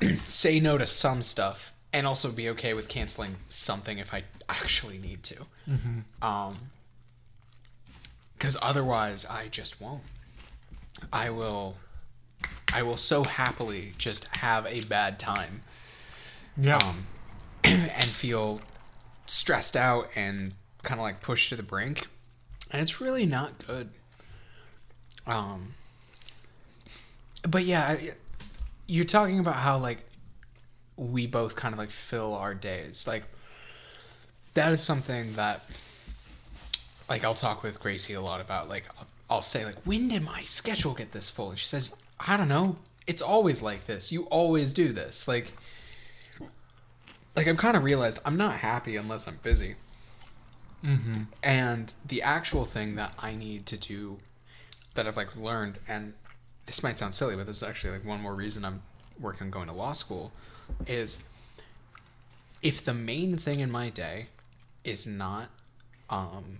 say 0.26 0.60
no 0.60 0.78
to 0.78 0.86
some 0.86 1.22
stuff 1.22 1.72
and 1.92 2.06
also 2.06 2.30
be 2.30 2.48
okay 2.50 2.74
with 2.74 2.88
canceling 2.88 3.36
something 3.48 3.98
if 3.98 4.12
I 4.12 4.24
actually 4.48 4.98
need 4.98 5.22
to. 5.24 5.36
Um, 6.22 6.56
because 8.36 8.56
otherwise 8.60 9.24
I 9.24 9.48
just 9.48 9.80
won't. 9.80 10.02
I 11.12 11.30
will 11.30 11.76
I 12.72 12.82
will 12.82 12.96
so 12.96 13.22
happily 13.24 13.92
just 13.98 14.26
have 14.36 14.66
a 14.66 14.80
bad 14.82 15.18
time 15.18 15.62
Yeah. 16.56 16.76
um, 16.78 17.06
and 17.64 18.10
feel 18.10 18.60
stressed 19.26 19.76
out 19.76 20.08
and 20.16 20.52
kind 20.82 20.98
of 21.00 21.04
like 21.04 21.20
pushed 21.22 21.48
to 21.50 21.56
the 21.56 21.62
brink 21.62 22.08
and 22.70 22.82
it's 22.82 23.00
really 23.00 23.24
not 23.26 23.52
good. 23.66 23.90
Um, 25.26 25.74
but 27.48 27.64
yeah, 27.64 27.86
I, 27.86 28.12
you're 28.86 29.04
talking 29.04 29.38
about 29.38 29.56
how 29.56 29.78
like 29.78 29.98
we 30.96 31.26
both 31.26 31.56
kind 31.56 31.72
of 31.72 31.78
like 31.78 31.90
fill 31.90 32.34
our 32.34 32.54
days. 32.54 33.06
Like 33.06 33.24
that 34.54 34.72
is 34.72 34.82
something 34.82 35.34
that 35.34 35.64
like 37.08 37.24
I'll 37.24 37.34
talk 37.34 37.62
with 37.62 37.80
Gracie 37.80 38.14
a 38.14 38.20
lot 38.20 38.40
about. 38.40 38.68
Like 38.68 38.84
I'll, 39.28 39.42
say 39.42 39.64
like, 39.64 39.76
when 39.84 40.08
did 40.08 40.22
my 40.22 40.42
schedule 40.42 40.94
get 40.94 41.12
this 41.12 41.28
full? 41.28 41.50
And 41.50 41.58
she 41.58 41.66
says, 41.66 41.94
I 42.20 42.36
don't 42.36 42.48
know. 42.48 42.76
It's 43.06 43.20
always 43.20 43.60
like 43.60 43.86
this. 43.86 44.12
You 44.12 44.24
always 44.24 44.72
do 44.72 44.92
this. 44.92 45.26
Like, 45.26 45.52
like 47.36 47.48
I've 47.48 47.56
kind 47.56 47.76
of 47.76 47.84
realized 47.84 48.20
I'm 48.24 48.36
not 48.36 48.56
happy 48.56 48.96
unless 48.96 49.26
I'm 49.26 49.38
busy. 49.42 49.74
Mm-hmm. 50.84 51.22
And 51.42 51.92
the 52.06 52.22
actual 52.22 52.64
thing 52.64 52.96
that 52.96 53.14
I 53.18 53.34
need 53.34 53.66
to 53.66 53.76
do 53.76 54.18
that 54.94 55.06
I've 55.06 55.16
like 55.16 55.36
learned, 55.36 55.78
and 55.88 56.14
this 56.66 56.82
might 56.82 56.98
sound 56.98 57.14
silly, 57.14 57.36
but 57.36 57.46
this 57.46 57.56
is 57.58 57.62
actually 57.62 57.92
like 57.92 58.04
one 58.04 58.20
more 58.20 58.34
reason 58.34 58.64
I'm 58.64 58.82
working 59.20 59.46
on 59.46 59.50
going 59.50 59.66
to 59.68 59.72
law 59.74 59.92
school, 59.92 60.32
is 60.86 61.22
if 62.62 62.84
the 62.84 62.94
main 62.94 63.36
thing 63.36 63.60
in 63.60 63.70
my 63.70 63.90
day 63.90 64.26
is 64.84 65.06
not 65.06 65.48
um 66.10 66.58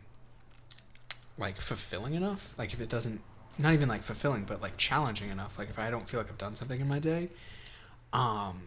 like 1.38 1.60
fulfilling 1.60 2.14
enough, 2.14 2.54
like 2.58 2.72
if 2.72 2.80
it 2.80 2.88
doesn't 2.88 3.20
not 3.58 3.72
even 3.72 3.88
like 3.88 4.02
fulfilling, 4.02 4.44
but 4.44 4.60
like 4.60 4.76
challenging 4.76 5.30
enough, 5.30 5.58
like 5.58 5.70
if 5.70 5.78
I 5.78 5.90
don't 5.90 6.08
feel 6.08 6.20
like 6.20 6.28
I've 6.28 6.38
done 6.38 6.54
something 6.54 6.80
in 6.80 6.88
my 6.88 6.98
day, 6.98 7.28
um 8.12 8.62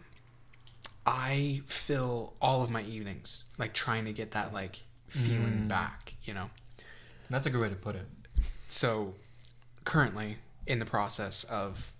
I 1.05 1.61
fill 1.67 2.33
all 2.41 2.61
of 2.61 2.69
my 2.69 2.81
evenings 2.83 3.45
like 3.57 3.73
trying 3.73 4.05
to 4.05 4.11
get 4.13 4.31
that 4.31 4.53
like 4.53 4.81
feeling 5.07 5.63
Mm. 5.65 5.67
back, 5.69 6.13
you 6.25 6.33
know. 6.33 6.49
That's 7.29 7.47
a 7.47 7.49
good 7.49 7.61
way 7.61 7.69
to 7.69 7.75
put 7.75 7.95
it. 7.95 8.05
So 8.67 9.13
currently 9.85 10.37
in 10.67 10.79
the 10.79 10.85
process 10.85 11.43
of 11.45 11.91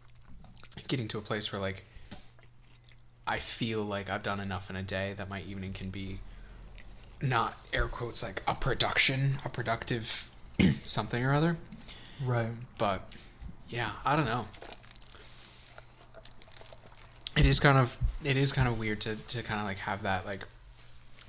getting 0.87 1.07
to 1.07 1.17
a 1.17 1.21
place 1.21 1.51
where 1.51 1.59
like 1.59 1.83
I 3.25 3.39
feel 3.39 3.81
like 3.81 4.09
I've 4.09 4.23
done 4.23 4.39
enough 4.39 4.69
in 4.69 4.75
a 4.75 4.83
day 4.83 5.13
that 5.17 5.29
my 5.29 5.41
evening 5.41 5.73
can 5.73 5.89
be 5.89 6.19
not 7.21 7.57
air 7.73 7.87
quotes 7.87 8.21
like 8.21 8.43
a 8.47 8.53
production, 8.53 9.39
a 9.43 9.49
productive 9.49 10.31
something 10.83 11.23
or 11.23 11.33
other. 11.33 11.57
Right. 12.23 12.49
But 12.77 13.15
yeah, 13.69 13.91
I 14.05 14.15
don't 14.15 14.25
know. 14.25 14.47
It 17.35 17.45
is 17.45 17.59
kind 17.59 17.77
of 17.77 17.97
it 18.23 18.37
is 18.37 18.51
kind 18.51 18.67
of 18.67 18.79
weird 18.79 19.01
to 19.01 19.15
to 19.15 19.43
kind 19.43 19.59
of 19.59 19.65
like 19.65 19.77
have 19.77 20.03
that 20.03 20.25
like 20.25 20.43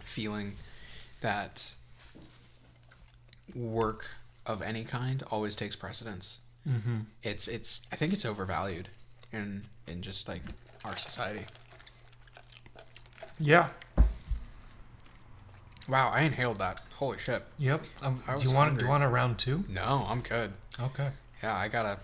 feeling 0.01 0.53
that 1.21 1.75
work 3.55 4.17
of 4.47 4.63
any 4.63 4.85
kind 4.85 5.23
always 5.31 5.57
takes 5.57 5.77
precedence. 5.77 6.39
Mm-hmm. 6.69 6.99
It's 7.23 7.49
it's 7.49 7.87
I 7.93 7.97
think 7.97 8.13
it's 8.13 8.25
overvalued 8.25 8.89
in 9.33 9.65
in 9.87 10.03
just 10.03 10.29
like 10.29 10.43
our 10.85 10.97
society. 10.97 11.45
Yeah. 13.41 13.69
Wow, 15.89 16.11
I 16.11 16.23
inhaled 16.23 16.59
that. 16.59 16.81
Holy 16.97 17.19
shit. 17.19 17.43
Yep. 17.59 17.85
Um, 18.03 18.23
I 18.27 18.37
do 18.37 18.49
you 18.49 18.55
want? 18.55 18.79
Do 18.79 18.85
you 18.85 18.91
want 18.91 19.05
a 19.05 19.09
round 19.09 19.39
two? 19.39 19.65
No, 19.71 20.05
I'm 20.09 20.21
good. 20.21 20.53
Okay. 20.79 21.09
Yeah, 21.43 21.57
I 21.57 21.69
gotta. 21.69 21.99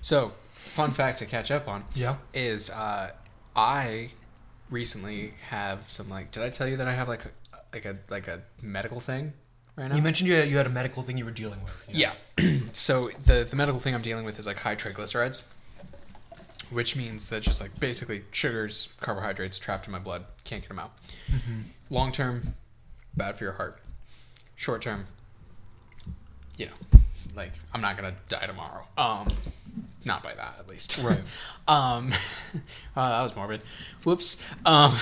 So, 0.00 0.32
fun 0.52 0.90
fact 0.90 1.18
to 1.18 1.26
catch 1.26 1.50
up 1.50 1.66
on. 1.66 1.84
Yeah. 1.94 2.16
is 2.32 2.70
uh, 2.70 3.10
I 3.56 4.10
recently 4.70 5.32
have 5.48 5.90
some 5.90 6.08
like. 6.08 6.30
Did 6.30 6.42
I 6.42 6.50
tell 6.50 6.68
you 6.68 6.76
that 6.76 6.86
I 6.86 6.92
have 6.92 7.08
like 7.08 7.24
a, 7.24 7.30
like 7.72 7.84
a 7.86 7.96
like 8.10 8.28
a 8.28 8.42
medical 8.62 9.00
thing 9.00 9.32
right 9.76 9.88
now? 9.88 9.96
You 9.96 10.02
mentioned 10.02 10.28
you 10.28 10.34
had, 10.34 10.48
you 10.48 10.56
had 10.56 10.66
a 10.66 10.70
medical 10.70 11.02
thing 11.02 11.16
you 11.18 11.24
were 11.24 11.30
dealing 11.30 11.60
with. 11.62 11.96
yeah. 11.96 12.12
so 12.72 13.10
the 13.26 13.46
the 13.48 13.56
medical 13.56 13.80
thing 13.80 13.94
I'm 13.94 14.02
dealing 14.02 14.24
with 14.24 14.38
is 14.38 14.46
like 14.46 14.58
high 14.58 14.76
triglycerides, 14.76 15.42
which 16.70 16.96
means 16.96 17.28
that 17.30 17.42
just 17.42 17.60
like 17.60 17.78
basically 17.80 18.22
sugars, 18.32 18.88
carbohydrates 19.00 19.58
trapped 19.58 19.86
in 19.86 19.92
my 19.92 19.98
blood, 19.98 20.24
can't 20.44 20.62
get 20.62 20.68
them 20.68 20.78
out. 20.78 20.92
Long 21.90 22.12
term, 22.12 22.54
bad 23.16 23.36
for 23.36 23.44
your 23.44 23.52
heart. 23.54 23.80
Short 24.56 24.82
term, 24.82 25.06
you 26.56 26.66
know, 26.66 27.00
like 27.36 27.52
I'm 27.72 27.80
not 27.80 27.96
gonna 27.96 28.14
die 28.28 28.46
tomorrow. 28.46 28.86
Um, 28.96 29.28
not 30.04 30.22
by 30.22 30.34
that 30.34 30.56
at 30.58 30.68
least. 30.68 30.98
Right. 30.98 31.20
Um, 31.66 32.12
oh, 32.94 33.08
that 33.08 33.22
was 33.22 33.34
morbid. 33.34 33.62
Whoops. 34.04 34.42
Um, 34.66 34.94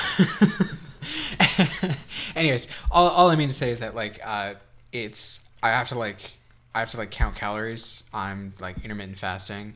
anyways, 2.36 2.68
all, 2.88 3.08
all 3.08 3.30
I 3.30 3.34
mean 3.34 3.48
to 3.48 3.54
say 3.54 3.70
is 3.70 3.80
that 3.80 3.96
like 3.96 4.20
uh, 4.24 4.54
it's 4.92 5.40
I 5.60 5.70
have 5.70 5.88
to 5.88 5.98
like 5.98 6.18
I 6.72 6.78
have 6.78 6.90
to 6.90 6.98
like 6.98 7.10
count 7.10 7.34
calories. 7.34 8.04
I'm 8.14 8.54
like 8.60 8.76
intermittent 8.84 9.18
fasting, 9.18 9.74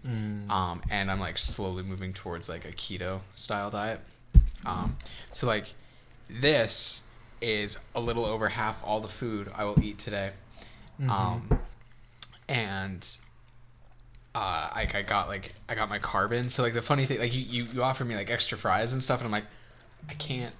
um, 0.48 0.80
and 0.88 1.10
I'm 1.10 1.18
like 1.18 1.38
slowly 1.38 1.82
moving 1.82 2.12
towards 2.12 2.48
like 2.48 2.64
a 2.64 2.70
keto 2.70 3.18
style 3.34 3.70
diet. 3.70 3.98
Um, 4.64 4.96
so 5.32 5.48
like 5.48 5.64
this 6.30 7.02
is 7.40 7.78
a 7.96 8.00
little 8.00 8.24
over 8.24 8.48
half 8.48 8.80
all 8.84 9.00
the 9.00 9.08
food 9.08 9.48
I 9.56 9.64
will 9.64 9.82
eat 9.82 9.98
today. 9.98 10.30
Um, 11.10 11.58
and 12.48 13.06
uh, 14.36 14.68
I, 14.70 14.86
I 14.92 15.00
got 15.00 15.28
like 15.28 15.54
I 15.66 15.74
got 15.74 15.88
my 15.88 15.98
carbon. 15.98 16.50
So 16.50 16.62
like 16.62 16.74
the 16.74 16.82
funny 16.82 17.06
thing, 17.06 17.18
like 17.18 17.34
you, 17.34 17.40
you, 17.40 17.64
you 17.72 17.82
offer 17.82 18.04
me 18.04 18.14
like 18.14 18.30
extra 18.30 18.58
fries 18.58 18.92
and 18.92 19.02
stuff, 19.02 19.20
and 19.20 19.26
I'm 19.26 19.32
like, 19.32 19.46
I 20.10 20.14
can't. 20.14 20.54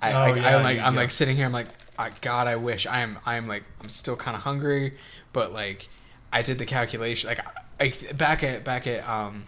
I, 0.00 0.12
Oh, 0.12 0.30
like, 0.30 0.36
yeah, 0.36 0.56
I'm 0.56 0.62
like 0.62 0.78
I'm 0.78 0.94
like 0.94 1.10
sitting 1.10 1.36
here. 1.36 1.44
I'm 1.44 1.52
like, 1.52 1.66
I, 1.98 2.12
God, 2.20 2.46
I 2.46 2.54
wish 2.54 2.86
I 2.86 3.00
am. 3.00 3.18
I 3.26 3.34
am 3.34 3.48
like 3.48 3.64
I'm 3.80 3.88
still 3.88 4.14
kind 4.14 4.36
of 4.36 4.44
hungry, 4.44 4.96
but 5.32 5.52
like 5.52 5.88
I 6.32 6.42
did 6.42 6.58
the 6.58 6.66
calculation. 6.66 7.28
Like 7.28 7.40
I, 7.80 7.92
back 8.14 8.44
at 8.44 8.62
back 8.62 8.86
at 8.86 9.06
um 9.08 9.46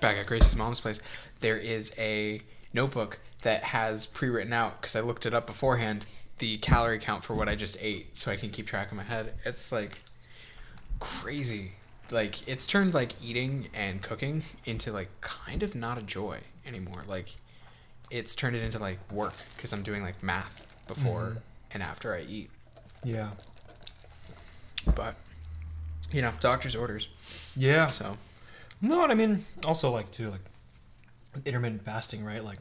back 0.00 0.16
at 0.16 0.26
Grace's 0.26 0.56
mom's 0.56 0.78
place, 0.78 1.00
there 1.40 1.58
is 1.58 1.92
a 1.98 2.40
notebook 2.72 3.18
that 3.42 3.64
has 3.64 4.06
pre-written 4.06 4.52
out 4.52 4.80
because 4.80 4.94
I 4.94 5.00
looked 5.00 5.26
it 5.26 5.34
up 5.34 5.48
beforehand 5.48 6.06
the 6.38 6.58
calorie 6.58 7.00
count 7.00 7.24
for 7.24 7.34
what 7.34 7.48
I 7.48 7.56
just 7.56 7.78
ate 7.82 8.16
so 8.16 8.30
I 8.30 8.36
can 8.36 8.50
keep 8.50 8.68
track 8.68 8.92
in 8.92 8.96
my 8.96 9.02
head. 9.02 9.34
It's 9.44 9.72
like 9.72 9.98
crazy. 11.00 11.72
Like 12.10 12.46
it's 12.48 12.66
turned 12.66 12.94
like 12.94 13.12
eating 13.22 13.68
and 13.74 14.00
cooking 14.02 14.42
into 14.64 14.92
like 14.92 15.08
kind 15.20 15.62
of 15.62 15.74
not 15.74 15.98
a 15.98 16.02
joy 16.02 16.38
anymore. 16.66 17.02
Like 17.06 17.34
it's 18.10 18.34
turned 18.36 18.54
it 18.56 18.62
into 18.62 18.78
like 18.78 18.98
work 19.12 19.34
because 19.56 19.72
I'm 19.72 19.82
doing 19.82 20.02
like 20.02 20.22
math 20.22 20.64
before 20.86 21.38
and 21.72 21.82
after 21.82 22.14
I 22.14 22.20
eat. 22.22 22.50
Yeah. 23.02 23.30
But 24.94 25.14
you 26.12 26.22
know, 26.22 26.32
doctor's 26.40 26.76
orders. 26.76 27.08
Yeah. 27.56 27.86
So 27.88 28.16
No, 28.80 29.02
and 29.02 29.10
I 29.10 29.14
mean 29.16 29.40
also 29.64 29.90
like 29.90 30.10
too 30.10 30.30
like 30.30 30.40
intermittent 31.44 31.84
fasting, 31.84 32.24
right? 32.24 32.42
Like 32.44 32.58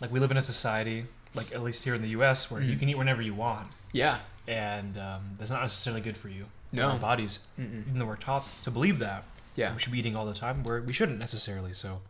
like 0.00 0.10
we 0.12 0.20
live 0.20 0.30
in 0.30 0.36
a 0.36 0.42
society, 0.42 1.04
like 1.34 1.52
at 1.54 1.62
least 1.62 1.84
here 1.84 1.94
in 1.94 2.02
the 2.02 2.08
U.S., 2.10 2.50
where 2.50 2.62
you 2.62 2.76
Mhm. 2.76 2.78
can 2.78 2.88
eat 2.88 2.98
whenever 2.98 3.20
you 3.20 3.34
want, 3.34 3.66
yeah, 3.92 4.18
and 4.46 4.96
um, 4.96 5.22
that's 5.38 5.50
not 5.50 5.60
necessarily 5.60 6.00
good 6.00 6.16
for 6.16 6.28
you. 6.28 6.46
No. 6.72 6.88
our 6.90 6.98
bodies. 6.98 7.40
Mm-mm. 7.58 7.86
Even 7.86 7.98
though 7.98 8.06
we're 8.06 8.16
taught 8.16 8.44
to 8.62 8.70
believe 8.70 8.98
that, 8.98 9.24
yeah, 9.56 9.72
we 9.72 9.78
should 9.80 9.92
be 9.92 9.98
eating 9.98 10.16
all 10.16 10.26
the 10.26 10.34
time, 10.34 10.62
where 10.64 10.80
we 10.82 10.92
shouldn't 10.92 11.18
necessarily. 11.18 11.72
So. 11.72 12.00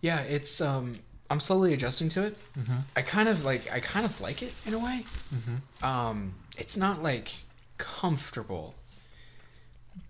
yeah. 0.00 0.20
It's 0.22 0.60
um, 0.60 0.96
I'm 1.28 1.40
slowly 1.40 1.72
adjusting 1.74 2.08
to 2.10 2.24
it. 2.24 2.36
Mm-hmm. 2.58 2.78
I 2.96 3.02
kind 3.02 3.28
of 3.28 3.44
like 3.44 3.70
I 3.72 3.80
kind 3.80 4.04
of 4.06 4.20
like 4.20 4.42
it 4.42 4.54
in 4.66 4.74
a 4.74 4.78
way. 4.78 5.04
Mm-hmm. 5.34 5.84
um 5.84 6.34
it's 6.58 6.76
not 6.76 7.02
like 7.02 7.32
comfortable 7.78 8.74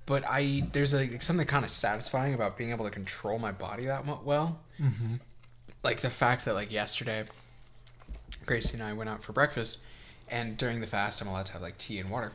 but 0.07 0.25
i 0.28 0.62
there's 0.73 0.92
like 0.92 1.23
something 1.23 1.47
kind 1.47 1.64
of 1.64 1.71
satisfying 1.71 2.35
about 2.35 2.57
being 2.59 2.71
able 2.71 2.85
to 2.85 2.90
control 2.90 3.38
my 3.38 3.52
body 3.52 3.85
that 3.87 4.04
well 4.25 4.59
Mm-hmm. 4.80 5.16
like 5.85 6.00
the 6.00 6.11
fact 6.11 6.45
that 6.47 6.54
like 6.54 6.73
yesterday 6.73 7.25
gracie 8.47 8.75
and 8.78 8.83
i 8.83 8.92
went 8.92 9.11
out 9.11 9.23
for 9.23 9.33
breakfast 9.33 9.78
and 10.28 10.57
during 10.57 10.80
the 10.80 10.87
fast 10.87 11.21
i'm 11.23 11.28
allowed 11.28 11.47
to 11.47 11.52
have 11.52 11.62
like 11.62 11.78
tea 11.78 11.99
and 12.00 12.11
water 12.11 12.33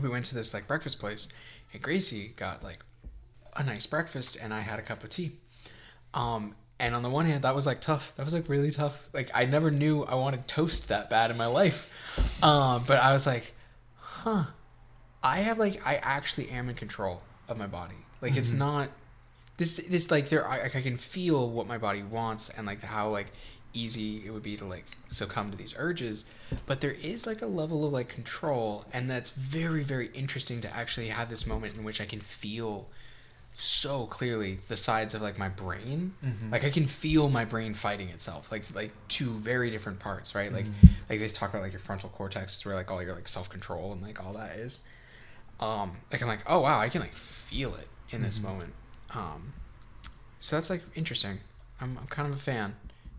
we 0.00 0.08
went 0.08 0.24
to 0.26 0.34
this 0.34 0.52
like 0.54 0.66
breakfast 0.66 0.98
place 0.98 1.28
and 1.72 1.82
gracie 1.82 2.32
got 2.36 2.62
like 2.62 2.80
a 3.56 3.62
nice 3.62 3.86
breakfast 3.86 4.36
and 4.40 4.52
i 4.52 4.60
had 4.60 4.78
a 4.78 4.82
cup 4.82 5.04
of 5.04 5.10
tea. 5.10 5.32
Um 6.12 6.54
and 6.80 6.94
on 6.94 7.02
the 7.02 7.10
one 7.10 7.26
hand 7.26 7.42
that 7.42 7.54
was 7.54 7.66
like 7.66 7.80
tough. 7.80 8.12
That 8.16 8.24
was 8.24 8.34
like 8.34 8.48
really 8.48 8.70
tough. 8.70 9.08
Like 9.12 9.30
i 9.34 9.44
never 9.44 9.70
knew 9.70 10.02
i 10.02 10.14
wanted 10.14 10.46
toast 10.48 10.88
that 10.88 11.10
bad 11.10 11.30
in 11.30 11.36
my 11.36 11.46
life. 11.46 11.92
Um 12.42 12.84
but 12.86 12.98
i 12.98 13.12
was 13.12 13.26
like 13.26 13.54
huh. 13.96 14.44
I 15.22 15.38
have 15.38 15.58
like 15.58 15.86
i 15.86 15.96
actually 15.96 16.50
am 16.50 16.68
in 16.68 16.74
control 16.74 17.22
of 17.48 17.58
my 17.58 17.66
body. 17.66 17.94
Like 18.20 18.36
it's 18.36 18.54
not 18.54 18.88
this 19.56 19.76
this 19.76 20.10
like 20.10 20.28
there 20.28 20.46
I, 20.48 20.62
like, 20.62 20.76
I 20.76 20.82
can 20.82 20.96
feel 20.96 21.50
what 21.50 21.66
my 21.66 21.78
body 21.78 22.02
wants 22.02 22.48
and 22.48 22.66
like 22.66 22.82
how 22.82 23.08
like 23.08 23.28
easy 23.74 24.22
it 24.24 24.30
would 24.30 24.42
be 24.42 24.56
to 24.56 24.64
like 24.64 24.84
succumb 25.08 25.50
to 25.50 25.56
these 25.56 25.74
urges 25.78 26.24
but 26.66 26.80
there 26.80 26.92
is 27.02 27.26
like 27.26 27.42
a 27.42 27.46
level 27.46 27.84
of 27.86 27.92
like 27.92 28.08
control 28.08 28.84
and 28.92 29.10
that's 29.10 29.30
very 29.30 29.82
very 29.82 30.10
interesting 30.14 30.60
to 30.60 30.76
actually 30.76 31.08
have 31.08 31.28
this 31.28 31.46
moment 31.46 31.76
in 31.76 31.84
which 31.84 32.00
i 32.00 32.04
can 32.06 32.20
feel 32.20 32.86
so 33.56 34.06
clearly 34.06 34.58
the 34.66 34.76
sides 34.76 35.14
of 35.14 35.22
like 35.22 35.38
my 35.38 35.48
brain. 35.48 36.12
Mm-hmm. 36.24 36.50
Like 36.50 36.64
I 36.64 36.70
can 36.70 36.86
feel 36.88 37.28
my 37.28 37.44
brain 37.44 37.72
fighting 37.72 38.08
itself, 38.08 38.50
like 38.50 38.64
like 38.74 38.90
two 39.06 39.30
very 39.30 39.70
different 39.70 40.00
parts, 40.00 40.34
right? 40.34 40.52
Like 40.52 40.64
Mm-hmm. 40.64 40.86
like 41.08 41.20
they 41.20 41.28
talk 41.28 41.50
about 41.50 41.62
like 41.62 41.70
your 41.70 41.78
frontal 41.78 42.08
cortex 42.08 42.56
is 42.56 42.66
where 42.66 42.74
like 42.74 42.90
all 42.90 43.00
your 43.00 43.14
like 43.14 43.28
self 43.28 43.48
control 43.48 43.92
and 43.92 44.02
like 44.02 44.20
all 44.24 44.32
that 44.32 44.56
is. 44.56 44.80
Um, 45.60 45.92
like 46.10 46.20
I'm 46.20 46.26
like, 46.26 46.40
oh 46.48 46.62
wow, 46.62 46.80
I 46.80 46.88
can 46.88 47.00
like 47.00 47.14
feel 47.14 47.76
it 47.76 47.86
in 48.10 48.22
this 48.22 48.40
Mm-hmm. 48.40 48.48
moment. 48.48 48.72
Um, 49.14 49.52
so 50.40 50.56
that's 50.56 50.68
like 50.68 50.82
interesting. 50.96 51.38
I'm 51.80 51.96
I'm 51.96 52.08
kind 52.08 52.28
of 52.28 52.34
a 52.34 52.42
fan. 52.42 52.74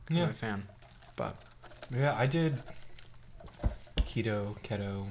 Kind 0.07 0.19
Yeah. 0.19 0.29
a 0.29 0.33
fan, 0.33 0.67
but 1.15 1.35
Yeah, 1.91 2.15
I 2.19 2.25
did 2.25 2.61
keto, 3.97 4.55
keto. 4.63 5.07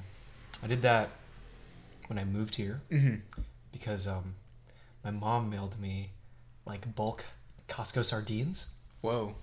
I 0.62 0.66
did 0.66 0.82
that 0.82 1.10
when 2.08 2.18
I 2.18 2.24
moved 2.24 2.56
here 2.56 2.80
mhm. 2.90 3.20
because 3.72 4.06
um, 4.06 4.34
my 5.02 5.10
mom 5.10 5.50
mailed 5.50 5.78
me 5.80 6.10
like 6.66 6.94
bulk 6.94 7.24
Costco 7.68 8.04
sardines, 8.04 8.70
whoa, 9.00 9.34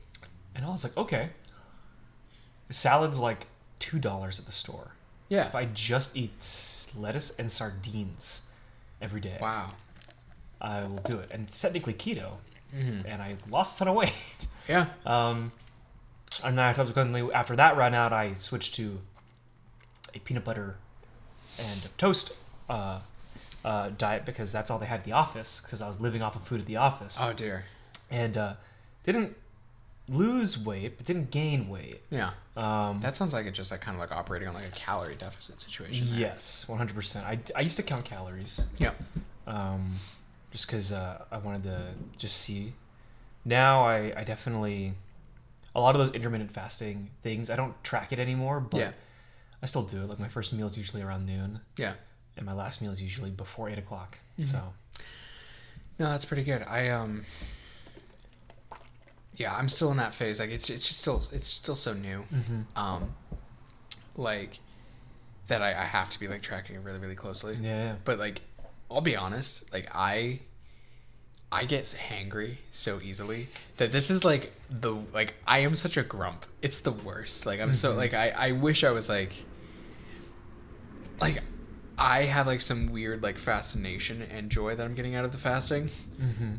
and 0.55 0.65
I 0.65 0.69
was 0.69 0.83
like, 0.83 0.95
okay. 0.97 1.29
Salad's 2.69 3.19
like 3.19 3.47
two 3.79 3.99
dollars 3.99 4.39
at 4.39 4.45
the 4.45 4.51
store. 4.51 4.91
yeah, 5.29 5.45
If 5.45 5.55
I 5.55 5.65
just 5.65 6.15
eat 6.15 6.87
lettuce 6.95 7.37
and 7.37 7.51
sardines 7.51 8.49
every 9.01 9.19
day, 9.21 9.37
wow, 9.41 9.71
I 10.61 10.83
will 10.83 10.97
do 11.03 11.17
it. 11.19 11.29
And 11.31 11.51
technically 11.51 11.93
keto, 11.93 12.35
hmm 12.71 13.01
and 13.05 13.21
I 13.21 13.35
lost 13.49 13.75
a 13.75 13.79
ton 13.79 13.87
of 13.89 13.95
weight. 13.95 14.13
yeah, 14.67 14.87
Um, 15.05 15.51
and 16.43 16.57
then 16.57 16.65
I 16.65 16.73
subsequently, 16.73 17.31
after 17.33 17.55
that 17.55 17.75
ran 17.77 17.93
out, 17.93 18.13
I 18.13 18.33
switched 18.35 18.73
to 18.75 18.99
a 20.15 20.19
peanut 20.19 20.43
butter 20.43 20.75
and 21.59 21.89
toast 21.97 22.33
uh, 22.69 22.99
uh, 23.65 23.89
diet 23.97 24.25
because 24.25 24.51
that's 24.51 24.71
all 24.71 24.79
they 24.79 24.85
had 24.85 24.99
at 24.99 25.05
the 25.05 25.11
office. 25.11 25.61
Because 25.61 25.81
I 25.81 25.87
was 25.87 25.99
living 25.99 26.21
off 26.21 26.35
of 26.35 26.43
food 26.43 26.61
at 26.61 26.65
the 26.67 26.77
office, 26.77 27.17
oh 27.21 27.33
dear, 27.33 27.65
and 28.09 28.37
uh, 28.37 28.53
didn't 29.03 29.35
lose 30.09 30.57
weight, 30.57 30.97
but 30.97 31.05
didn't 31.05 31.31
gain 31.31 31.69
weight. 31.69 32.01
yeah. 32.09 32.31
Um, 32.57 32.99
That 33.01 33.15
sounds 33.15 33.33
like 33.33 33.45
it's 33.45 33.55
just 33.57 33.71
like 33.71 33.79
kind 33.81 33.95
of 33.95 34.01
like 34.01 34.11
operating 34.11 34.47
on 34.49 34.53
like 34.53 34.65
a 34.67 34.71
calorie 34.71 35.15
deficit 35.15 35.61
situation. 35.61 36.07
there. 36.09 36.19
yes, 36.19 36.65
one 36.67 36.77
hundred 36.77 36.95
percent. 36.95 37.25
I 37.25 37.39
I 37.55 37.61
used 37.61 37.77
to 37.77 37.83
count 37.83 38.03
calories. 38.05 38.65
Yeah. 38.77 38.91
um, 39.47 39.95
just 40.51 40.67
because 40.67 40.91
uh, 40.91 41.23
I 41.31 41.37
wanted 41.37 41.63
to 41.63 41.93
just 42.17 42.37
see. 42.37 42.73
Now 43.45 43.83
I, 43.83 44.13
I 44.17 44.23
definitely 44.23 44.93
a 45.73 45.79
lot 45.81 45.95
of 45.95 46.01
those 46.01 46.11
intermittent 46.11 46.51
fasting 46.51 47.09
things 47.21 47.49
I 47.49 47.55
don't 47.55 47.81
track 47.83 48.11
it 48.11 48.19
anymore, 48.19 48.59
but 48.59 48.77
Yeah. 48.79 48.91
I 49.63 49.65
still 49.65 49.83
do 49.83 50.01
it. 50.03 50.09
Like 50.09 50.19
my 50.19 50.27
first 50.27 50.51
meal 50.53 50.67
is 50.67 50.77
usually 50.77 51.01
around 51.01 51.25
noon, 51.25 51.59
Yeah. 51.77 51.93
and 52.37 52.45
my 52.45 52.53
last 52.53 52.81
meal 52.81 52.91
is 52.91 53.01
usually 53.01 53.29
before 53.31 53.69
eight 53.69 53.77
o'clock. 53.79 54.17
Mm-hmm. 54.39 54.43
So 54.51 54.73
No, 55.99 56.09
that's 56.09 56.25
pretty 56.25 56.43
good. 56.43 56.63
I 56.67 56.89
um 56.89 57.25
Yeah, 59.37 59.55
I'm 59.55 59.69
still 59.69 59.91
in 59.91 59.97
that 59.97 60.13
phase. 60.13 60.39
Like 60.39 60.49
it's 60.49 60.69
it's 60.69 60.87
just 60.87 60.99
still 60.99 61.23
it's 61.31 61.47
still 61.47 61.75
so 61.75 61.93
new. 61.93 62.25
Um 62.75 63.13
like 64.17 64.59
that 65.47 65.61
I, 65.61 65.69
I 65.69 65.83
have 65.85 66.09
to 66.11 66.19
be 66.19 66.27
like 66.27 66.41
tracking 66.41 66.75
it 66.75 66.79
really, 66.83 66.99
really 66.99 67.15
closely. 67.15 67.57
yeah, 67.61 67.95
But 68.03 68.19
like 68.19 68.41
I'll 68.91 69.01
be 69.01 69.15
honest, 69.15 69.71
like 69.73 69.89
I 69.93 70.39
I 71.51 71.65
get 71.65 71.85
hangry 71.85 72.57
so 72.69 72.99
easily 73.03 73.47
that 73.77 73.91
this 73.91 74.09
is 74.09 74.23
like 74.23 74.51
the 74.69 74.95
like 75.13 75.35
I 75.47 75.59
am 75.59 75.75
such 75.75 75.97
a 75.97 76.03
grump. 76.03 76.45
It's 76.61 76.81
the 76.81 76.91
worst. 76.91 77.45
Like 77.45 77.59
I'm 77.59 77.73
so 77.73 77.93
like 77.93 78.13
I 78.13 78.29
I 78.29 78.51
wish 78.51 78.83
I 78.83 78.91
was 78.91 79.09
like 79.09 79.45
like 81.19 81.41
I 81.97 82.23
have 82.23 82.47
like 82.47 82.61
some 82.61 82.91
weird 82.91 83.21
like 83.21 83.37
fascination 83.37 84.23
and 84.23 84.49
joy 84.49 84.75
that 84.75 84.85
I'm 84.85 84.95
getting 84.95 85.15
out 85.15 85.25
of 85.25 85.31
the 85.31 85.37
fasting. 85.37 85.89
mm-hmm. 86.19 86.53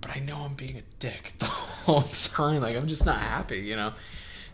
But 0.00 0.16
I 0.16 0.18
know 0.18 0.38
I'm 0.38 0.54
being 0.54 0.78
a 0.78 0.82
dick 0.98 1.34
the 1.38 1.46
whole 1.46 2.02
time. 2.02 2.62
Like 2.62 2.76
I'm 2.76 2.88
just 2.88 3.06
not 3.06 3.18
happy, 3.18 3.60
you 3.60 3.76
know. 3.76 3.92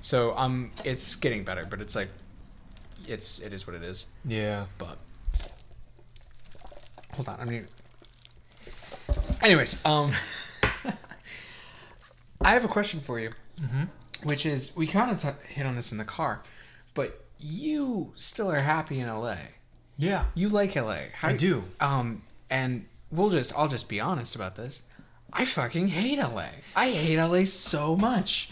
So 0.01 0.37
um, 0.37 0.71
it's 0.85 1.15
getting 1.17 1.45
better, 1.45 1.67
but 1.69 1.81
it's 1.81 1.97
like, 1.97 2.09
it's 3.07 3.41
it 3.41 3.53
is 3.53 3.67
what 3.67 3.75
it 3.75 3.83
is. 3.83 4.07
yeah. 4.25 4.67
But 4.77 4.99
hold 7.19 7.29
on, 7.29 7.41
I 7.41 7.45
mean. 7.45 7.67
Anyways, 9.43 9.85
um, 9.85 10.13
I 12.41 12.51
have 12.53 12.65
a 12.65 12.69
question 12.69 13.01
for 13.01 13.19
you, 13.19 13.33
which 14.23 14.47
is 14.47 14.75
we 14.77 14.87
kind 14.87 15.11
of 15.11 15.19
t- 15.21 15.29
hit 15.53 15.67
on 15.67 15.75
this 15.75 15.91
in 15.91 15.99
the 15.99 16.05
car, 16.05 16.43
but 16.95 17.25
you 17.41 18.13
still 18.15 18.51
are 18.51 18.61
happy 18.61 19.01
in 19.01 19.09
LA. 19.09 19.37
Yeah, 19.97 20.27
You 20.37 20.49
like 20.49 20.77
LA. 20.77 20.99
How 21.15 21.29
I 21.31 21.33
do. 21.37 21.65
Um, 21.81 22.23
and 22.51 22.87
we'll 23.11 23.31
just 23.31 23.53
I'll 23.59 23.67
just 23.69 23.89
be 23.89 24.01
honest 24.01 24.37
about 24.37 24.55
this. 24.55 24.83
I 25.33 25.45
fucking 25.45 25.89
hate 25.89 26.19
LA. 26.21 26.47
I 26.77 26.91
hate 26.91 27.19
LA 27.21 27.45
so 27.45 27.97
much. 27.97 28.51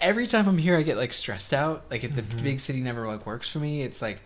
Every 0.00 0.26
time 0.26 0.48
I'm 0.48 0.58
here, 0.58 0.76
I 0.76 0.82
get 0.82 0.96
like 0.96 1.12
stressed 1.12 1.54
out. 1.54 1.84
Like 1.90 2.02
if 2.02 2.16
the 2.16 2.22
Mm-hmm. 2.22 2.42
big 2.44 2.58
city 2.60 2.80
never 2.80 3.06
like 3.06 3.24
works 3.24 3.48
for 3.48 3.60
me, 3.60 3.82
it's 3.82 4.02
like 4.02 4.18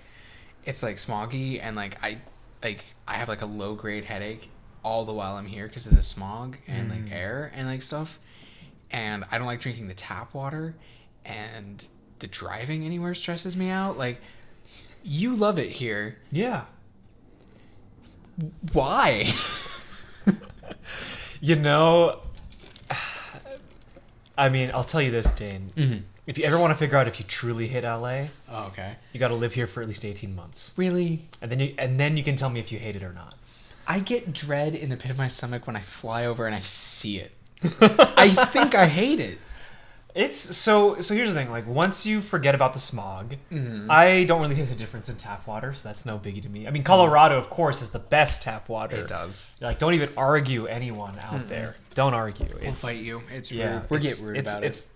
it's 0.65 0.83
like 0.83 0.97
smoggy 0.97 1.61
and 1.63 1.77
like 1.77 2.03
I 2.03 2.17
like 2.63 2.83
I 3.07 3.15
have 3.15 3.29
like 3.29 3.43
a 3.43 3.47
low 3.47 3.75
grade 3.75 4.05
headache 4.05 4.51
all 4.83 5.05
the 5.05 5.13
while 5.13 5.37
I'm 5.37 5.47
here 5.47 5.67
because 5.67 5.87
of 5.87 5.97
the 5.97 6.03
smog 6.03 6.57
and 6.67 6.91
Mm. 6.91 7.05
like 7.05 7.13
air 7.13 7.51
and 7.55 7.67
like 7.69 7.83
stuff. 7.83 8.19
And 8.91 9.25
I 9.31 9.39
don't 9.39 9.47
like 9.47 9.61
drinking 9.61 9.89
the 9.89 9.95
tap 9.95 10.35
water, 10.35 10.75
and 11.25 11.87
the 12.21 12.27
driving 12.27 12.85
anywhere 12.85 13.15
stresses 13.15 13.57
me 13.57 13.71
out. 13.71 13.97
Like 13.99 14.21
you 15.03 15.35
love 15.35 15.59
it 15.59 15.71
here 15.71 16.17
yeah. 16.33 16.65
why? 18.73 19.33
You 21.41 21.57
know, 21.57 22.21
I 24.39 24.49
mean, 24.49 24.71
I'll 24.73 24.83
tell 24.85 25.03
you 25.03 25.11
this, 25.11 25.31
Dane. 25.31 25.73
Mm-hmm. 25.77 25.99
If 26.27 26.39
you 26.39 26.45
ever 26.45 26.59
want 26.59 26.71
to 26.73 26.77
figure 26.77 26.97
out 26.97 27.07
if 27.07 27.19
you 27.19 27.27
truly 27.27 27.69
hate 27.69 27.85
LA, 27.85 28.27
Oh, 28.51 28.67
okay. 28.69 28.95
you 29.13 29.21
got 29.21 29.29
to 29.29 29.35
live 29.35 29.55
here 29.55 29.67
for 29.67 29.83
at 29.83 29.89
least 29.89 30.05
eighteen 30.05 30.35
months, 30.35 30.73
Really? 30.77 31.29
and 31.43 31.51
then 31.51 31.61
you 31.61 31.75
and 31.79 32.01
then 32.01 32.17
you 32.17 32.25
can 32.25 32.37
tell 32.37 32.51
me 32.51 32.61
if 32.61 32.73
you 32.73 32.79
hate 32.79 32.97
it 32.97 33.03
or 33.03 33.13
not. 33.13 33.35
I 33.87 34.01
get 34.01 34.33
dread 34.33 34.75
in 34.75 34.89
the 34.89 34.97
pit 34.97 35.11
of 35.11 35.19
my 35.19 35.29
stomach 35.29 35.67
when 35.67 35.77
I 35.77 35.81
fly 35.81 36.25
over 36.25 36.47
and 36.47 36.55
I 36.57 36.61
see 36.63 37.19
it. 37.19 37.33
I 37.81 38.29
think 38.31 38.75
I 38.75 38.87
hate 38.87 39.21
it. 39.21 39.39
It's 40.15 40.39
so 40.39 41.01
so. 41.01 41.13
Here's 41.13 41.35
the 41.35 41.39
thing: 41.41 41.51
like 41.51 41.67
once 41.67 42.07
you 42.07 42.21
forget 42.23 42.55
about 42.55 42.73
the 42.73 42.79
smog, 42.79 43.35
Mm-hmm. 43.53 43.89
I 43.91 44.23
don't 44.25 44.41
really 44.41 44.55
think 44.55 44.69
the 44.69 44.75
difference 44.77 45.09
in 45.09 45.17
tap 45.17 45.45
water, 45.47 45.75
so 45.75 45.89
that's 45.89 46.07
no 46.07 46.19
biggie 46.19 46.41
to 46.43 46.49
me. 46.49 46.69
I 46.69 46.71
mean, 46.71 46.85
Colorado, 46.85 47.37
of 47.37 47.51
course, 47.51 47.83
is 47.83 47.91
the 47.91 47.99
best 47.99 48.41
tap 48.43 48.69
water. 48.69 48.97
It 48.97 49.09
does. 49.09 49.57
Like, 49.61 49.79
don't 49.81 49.93
even 49.95 50.11
argue 50.17 50.67
anyone 50.67 51.19
out 51.21 51.49
there. 51.49 51.75
Don't 51.95 52.15
argue. 52.15 52.47
We'll 52.55 52.63
It's, 52.71 52.81
fight 52.81 52.99
you. 52.99 53.23
It's 53.33 53.51
yeah, 53.51 53.81
rude. 53.81 53.91
We're 53.91 53.97
it's, 53.99 54.21
get 54.21 54.27
rude 54.27 54.37
it's, 54.37 54.53
about 54.53 54.65
it's, 54.65 54.81
It's 54.83 54.93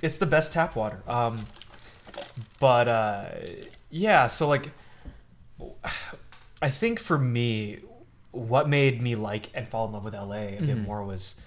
the 0.00 0.26
best 0.26 0.52
tap 0.52 0.76
water. 0.76 1.02
Um, 1.08 1.46
but 2.60 2.88
uh, 2.88 3.26
yeah, 3.90 4.26
so 4.26 4.48
like, 4.48 4.70
I 6.62 6.70
think 6.70 6.98
for 7.00 7.18
me, 7.18 7.78
what 8.32 8.68
made 8.68 9.00
me 9.00 9.14
like 9.14 9.50
and 9.54 9.66
fall 9.68 9.86
in 9.86 9.92
love 9.92 10.04
with 10.04 10.14
LA 10.14 10.20
a 10.20 10.36
Mm-hmm. 10.56 10.66
bit 10.66 10.78
more 10.78 11.02
was 11.04 11.40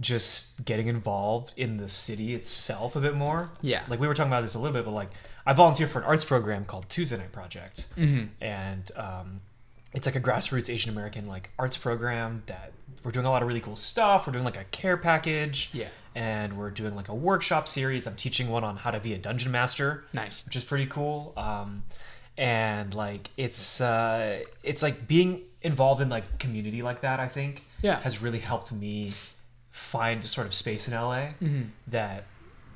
just 0.00 0.64
getting 0.64 0.86
involved 0.88 1.52
in 1.56 1.76
the 1.76 1.88
city 1.88 2.34
itself 2.34 2.96
a 2.96 3.00
bit 3.00 3.14
more. 3.14 3.50
Yeah. 3.60 3.82
Like 3.88 4.00
we 4.00 4.08
were 4.08 4.14
talking 4.14 4.32
about 4.32 4.40
this 4.42 4.54
a 4.54 4.58
little 4.58 4.72
bit, 4.74 4.84
but 4.84 4.92
like 4.92 5.10
I 5.46 5.52
volunteer 5.52 5.86
for 5.86 5.98
an 6.00 6.04
arts 6.06 6.24
program 6.24 6.64
called 6.64 6.88
Tuesday 6.88 7.18
Night 7.18 7.32
Project, 7.32 7.86
Mhm. 7.96 8.28
and 8.40 8.90
um, 8.96 9.40
it's 9.92 10.06
like 10.06 10.16
a 10.16 10.20
grassroots 10.20 10.72
Asian 10.72 10.90
American 10.90 11.26
like 11.26 11.50
arts 11.58 11.76
program 11.76 12.42
that 12.46 12.72
we're 13.04 13.10
doing 13.10 13.26
a 13.26 13.30
lot 13.30 13.42
of 13.42 13.48
really 13.48 13.60
cool 13.60 13.76
stuff. 13.76 14.26
We're 14.26 14.32
doing 14.32 14.44
like 14.44 14.56
a 14.56 14.64
care 14.64 14.96
package, 14.96 15.70
Yeah. 15.72 15.88
And 16.14 16.58
we're 16.58 16.70
doing 16.70 16.94
like 16.94 17.08
a 17.08 17.14
workshop 17.14 17.68
series. 17.68 18.06
I'm 18.06 18.16
teaching 18.16 18.48
one 18.48 18.64
on 18.64 18.76
how 18.76 18.90
to 18.90 19.00
be 19.00 19.14
a 19.14 19.18
dungeon 19.18 19.50
master, 19.52 20.04
Nice. 20.12 20.44
which 20.44 20.56
is 20.56 20.64
pretty 20.64 20.86
cool. 20.86 21.32
Um, 21.36 21.84
and 22.36 22.94
like 22.94 23.30
it's 23.36 23.80
uh, 23.80 24.40
it's 24.62 24.82
like 24.82 25.06
being 25.06 25.42
involved 25.62 26.00
in 26.00 26.08
like 26.08 26.38
community 26.38 26.82
like 26.82 27.00
that. 27.02 27.20
I 27.20 27.28
think 27.28 27.62
Yeah. 27.82 28.00
has 28.00 28.22
really 28.22 28.38
helped 28.40 28.72
me 28.72 29.12
find 29.70 30.24
sort 30.24 30.46
of 30.46 30.54
space 30.54 30.88
in 30.88 30.94
LA 30.94 31.28
that 31.88 32.24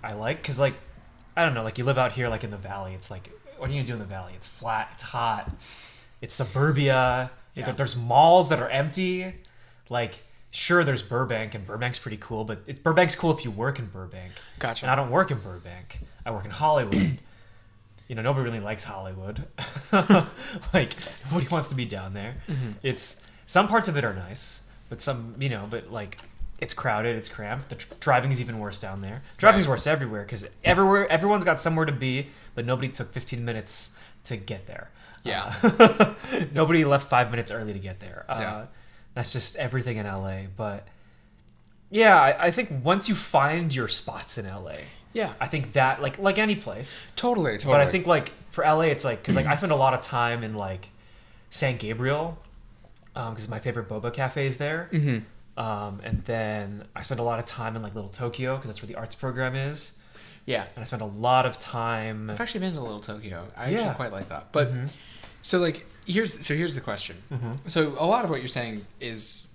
I 0.02 0.12
like 0.14 0.38
because 0.42 0.58
like 0.58 0.74
I 1.36 1.44
don't 1.44 1.54
know 1.54 1.62
like 1.62 1.78
you 1.78 1.84
live 1.84 1.98
out 1.98 2.12
here 2.12 2.28
like 2.28 2.44
in 2.44 2.50
the 2.50 2.56
valley. 2.56 2.94
It's 2.94 3.10
like 3.10 3.30
what 3.58 3.70
are 3.70 3.72
you 3.72 3.78
gonna 3.80 3.86
do 3.86 3.92
in 3.94 3.98
the 3.98 4.04
valley? 4.04 4.32
It's 4.36 4.46
flat. 4.46 4.90
It's 4.94 5.02
hot. 5.04 5.50
It's 6.20 6.34
suburbia. 6.34 7.30
Yeah. 7.54 7.72
There's 7.72 7.96
malls 7.96 8.50
that 8.50 8.60
are 8.60 8.68
empty. 8.68 9.34
Like 9.88 10.18
sure, 10.50 10.84
there's 10.84 11.02
Burbank 11.02 11.54
and 11.54 11.66
Burbank's 11.66 11.98
pretty 11.98 12.16
cool, 12.18 12.44
but 12.44 12.62
it, 12.66 12.82
Burbank's 12.82 13.14
cool 13.14 13.30
if 13.32 13.44
you 13.44 13.50
work 13.50 13.78
in 13.78 13.86
Burbank. 13.86 14.32
Gotcha. 14.58 14.84
And 14.86 14.90
I 14.90 14.94
don't 14.94 15.10
work 15.10 15.30
in 15.30 15.38
Burbank. 15.38 16.00
I 16.24 16.30
work 16.30 16.44
in 16.44 16.50
Hollywood. 16.50 17.18
you 18.08 18.14
know, 18.14 18.22
nobody 18.22 18.44
really 18.44 18.60
likes 18.60 18.84
Hollywood. 18.84 19.44
like 20.72 20.94
nobody 21.30 21.48
wants 21.50 21.68
to 21.68 21.74
be 21.74 21.84
down 21.84 22.14
there. 22.14 22.36
It's 22.82 23.26
some 23.46 23.68
parts 23.68 23.88
of 23.88 23.96
it 23.96 24.04
are 24.04 24.14
nice, 24.14 24.62
but 24.88 25.00
some, 25.00 25.34
you 25.38 25.48
know, 25.48 25.66
but 25.68 25.90
like 25.92 26.18
it's 26.60 26.72
crowded, 26.72 27.16
it's 27.16 27.28
cramped. 27.28 27.68
The 27.68 27.74
tr- 27.76 27.94
driving 28.00 28.30
is 28.30 28.40
even 28.40 28.58
worse 28.58 28.78
down 28.78 29.02
there. 29.02 29.22
Driving's 29.36 29.66
Right. 29.66 29.72
worse 29.74 29.86
everywhere 29.86 30.22
because 30.22 30.48
everywhere, 30.64 31.06
everyone's 31.08 31.44
got 31.44 31.60
somewhere 31.60 31.84
to 31.84 31.92
be, 31.92 32.28
but 32.54 32.64
nobody 32.64 32.88
took 32.88 33.12
15 33.12 33.44
minutes 33.44 34.00
to 34.24 34.36
get 34.36 34.66
there. 34.66 34.88
Yeah. 35.22 35.52
Uh, 35.62 36.14
nobody 36.54 36.84
left 36.84 37.08
five 37.10 37.30
minutes 37.30 37.50
early 37.52 37.72
to 37.72 37.78
get 37.78 38.00
there. 38.00 38.24
Uh, 38.28 38.38
Yeah. 38.40 38.66
That's 39.16 39.32
just 39.32 39.56
everything 39.56 39.96
in 39.96 40.06
LA. 40.06 40.42
But 40.56 40.86
yeah, 41.90 42.20
I, 42.20 42.46
I 42.46 42.50
think 42.50 42.70
once 42.84 43.08
you 43.08 43.14
find 43.16 43.74
your 43.74 43.88
spots 43.88 44.38
in 44.38 44.46
LA, 44.46 44.74
Yeah, 45.12 45.32
I 45.40 45.48
think 45.48 45.72
that 45.72 46.02
like 46.02 46.18
like 46.18 46.38
any 46.38 46.54
place. 46.54 47.00
totally, 47.16 47.52
totally. 47.58 47.72
But 47.74 47.80
I 47.80 47.90
think 47.90 48.06
like 48.06 48.30
for 48.50 48.62
LA, 48.64 48.82
it's 48.92 49.04
like 49.04 49.20
because 49.22 49.34
like 49.36 49.46
I 49.52 49.56
spend 49.56 49.72
a 49.72 49.76
lot 49.76 49.94
of 49.94 50.02
time 50.02 50.44
in 50.44 50.54
like 50.54 50.88
San 51.50 51.76
Gabriel 51.78 52.38
because 53.14 53.48
my 53.48 53.58
favorite 53.58 53.88
boba 53.88 54.12
cafe 54.12 54.46
is 54.46 54.58
there. 54.58 54.88
hmm 54.90 55.18
Um, 55.56 56.00
and 56.04 56.22
then 56.24 56.84
I 56.94 57.00
spend 57.02 57.18
a 57.18 57.22
lot 57.22 57.38
of 57.38 57.46
time 57.46 57.74
in 57.76 57.82
like 57.82 57.94
Little 57.94 58.10
Tokyo 58.10 58.56
because 58.56 58.68
that's 58.68 58.82
where 58.82 58.88
the 58.88 58.96
arts 58.96 59.14
program 59.14 59.54
is. 59.56 59.98
yeah, 60.44 60.66
And 60.76 60.82
I 60.82 60.86
spend 60.86 61.00
a 61.00 61.06
lot 61.06 61.46
of 61.46 61.58
time. 61.58 62.28
I've 62.28 62.40
actually 62.42 62.60
been 62.60 62.74
to 62.74 62.80
Little 62.82 63.00
Tokyo. 63.00 63.46
I 63.56 63.70
Yeah. 63.70 63.78
actually 63.80 63.94
quite 63.96 64.12
like 64.12 64.28
that. 64.28 64.52
But 64.52 64.68
Mhm. 64.68 64.90
So 65.46 65.58
like 65.58 65.86
here's 66.06 66.44
so 66.44 66.54
here's 66.54 66.74
the 66.74 66.80
question. 66.80 67.16
Mhm. 67.32 67.58
So 67.70 67.94
a 67.98 68.06
lot 68.06 68.24
of 68.24 68.30
what 68.30 68.40
you're 68.40 68.48
saying 68.48 68.84
is 69.00 69.48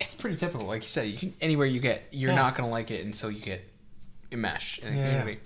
it's 0.00 0.14
pretty 0.14 0.36
typical. 0.36 0.66
Like 0.66 0.82
you 0.82 0.88
said, 0.88 1.08
you 1.08 1.18
can 1.18 1.34
anywhere 1.42 1.66
you 1.66 1.78
get, 1.80 2.08
you're 2.10 2.30
Yeah. 2.32 2.36
not 2.36 2.56
gonna 2.56 2.70
like 2.70 2.90
it 2.90 3.04
until 3.04 3.30
you 3.30 3.40
get 3.40 3.62
enmeshed 4.32 4.78
in 4.78 4.94
the 4.94 4.98
Yeah. 5.00 5.08
community. 5.18 5.40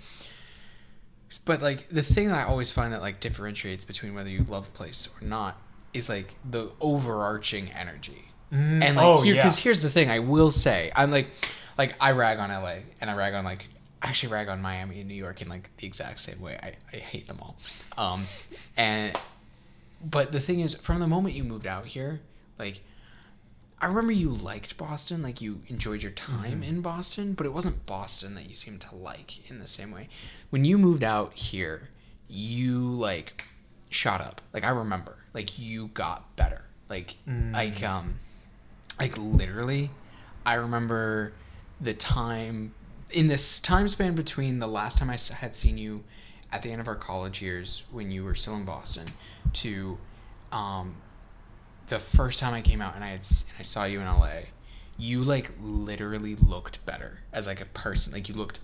But 1.45 1.61
like 1.61 1.89
the 1.89 2.03
thing 2.03 2.29
that 2.29 2.37
I 2.39 2.45
always 2.45 2.71
find 2.71 2.93
that 2.93 3.03
like 3.03 3.19
differentiates 3.19 3.85
between 3.85 4.15
whether 4.15 4.31
you 4.31 4.45
love 4.45 4.69
a 4.69 4.71
place 4.71 5.09
or 5.21 5.27
not 5.27 5.61
is 5.93 6.09
like 6.09 6.35
the 6.49 6.71
overarching 6.81 7.71
energy. 7.73 8.29
And 8.53 8.95
like 8.95 9.05
oh, 9.05 9.21
here, 9.23 9.35
yeah. 9.35 9.43
because 9.43 9.59
here's 9.59 9.83
the 9.83 9.91
thing, 9.91 10.09
I 10.11 10.21
will 10.21 10.53
say, 10.53 10.93
I'm 10.95 11.11
like, 11.11 11.29
like 11.77 11.97
I 12.01 12.13
rag 12.13 12.39
on 12.39 12.51
LA 12.51 12.77
and 13.01 13.11
I 13.11 13.17
rag 13.17 13.35
on 13.35 13.45
like, 13.45 13.67
I 14.01 14.07
actually 14.11 14.33
rag 14.33 14.49
on 14.49 14.63
Miami 14.63 15.01
and 15.01 15.09
New 15.09 15.15
York 15.17 15.43
in 15.43 15.49
like 15.49 15.77
the 15.79 15.87
exact 15.89 16.21
same 16.21 16.41
way. 16.41 16.57
I, 16.63 16.75
I 16.93 16.99
hate 17.01 17.27
them 17.27 17.39
all. 17.43 17.57
Um, 17.99 18.23
and 18.77 19.19
but 20.05 20.33
the 20.33 20.41
thing 20.41 20.61
is, 20.61 20.75
from 20.75 21.01
the 21.01 21.07
moment 21.07 21.35
you 21.35 21.45
moved 21.45 21.67
out 21.67 21.87
here, 21.87 22.21
like, 22.59 22.81
I 23.81 23.87
remember 23.87 24.13
you 24.13 24.31
liked 24.31 24.77
Boston, 24.77 25.23
like 25.23 25.41
you 25.41 25.61
enjoyed 25.69 26.03
your 26.03 26.13
time 26.13 26.63
in 26.63 26.81
Boston, 26.81 27.35
but 27.35 27.47
it 27.47 27.53
wasn't 27.53 27.85
Boston 27.87 28.35
that 28.37 28.49
you 28.49 28.55
seemed 28.55 28.81
to 28.83 28.95
like 28.95 29.51
in 29.51 29.59
the 29.59 29.67
same 29.67 29.91
way. 29.91 30.09
When 30.51 30.65
you 30.65 30.79
moved 30.79 31.03
out 31.03 31.35
here, 31.35 31.89
you 32.29 32.81
like 32.95 33.45
shot 33.91 34.21
up. 34.21 34.41
Like 34.53 34.65
I 34.65 34.71
remember, 34.71 35.17
like 35.35 35.59
you 35.59 35.89
got 35.89 36.35
better. 36.37 36.63
Like 36.89 37.17
like 37.53 37.83
um 37.83 38.21
like 39.01 39.17
literally 39.19 39.91
i 40.47 40.55
remember 40.55 41.33
the 41.81 41.95
time 41.95 42.73
in 43.13 43.29
this 43.29 43.61
time 43.61 43.89
span 43.89 44.15
between 44.15 44.59
the 44.59 44.67
last 44.67 44.99
time 44.99 45.09
I 45.09 45.19
had 45.35 45.55
seen 45.55 45.79
you 45.79 46.05
at 46.55 46.63
the 46.63 46.71
end 46.71 46.81
of 46.81 46.87
our 46.87 46.95
college 46.95 47.43
years 47.43 47.83
when 47.91 48.13
you 48.13 48.25
were 48.25 48.35
still 48.35 48.55
in 48.55 48.65
boston 48.65 49.05
to 49.53 49.99
um 50.53 50.95
the 51.89 51.99
first 51.99 52.39
time 52.39 52.55
i 52.55 52.63
came 52.63 52.81
out 52.81 52.95
and 52.95 53.03
i 53.03 53.09
had 53.09 53.17
and 53.17 53.45
i 53.59 53.63
saw 53.63 53.85
you 53.85 54.01
in 54.01 54.07
la 54.07 54.31
you 54.97 55.25
like 55.25 55.51
literally 55.61 56.37
looked 56.37 56.85
better 56.87 57.19
as 57.33 57.49
like 57.49 57.61
a 57.61 57.67
person 57.67 58.13
like 58.13 58.29
you 58.29 58.35
looked 58.35 58.61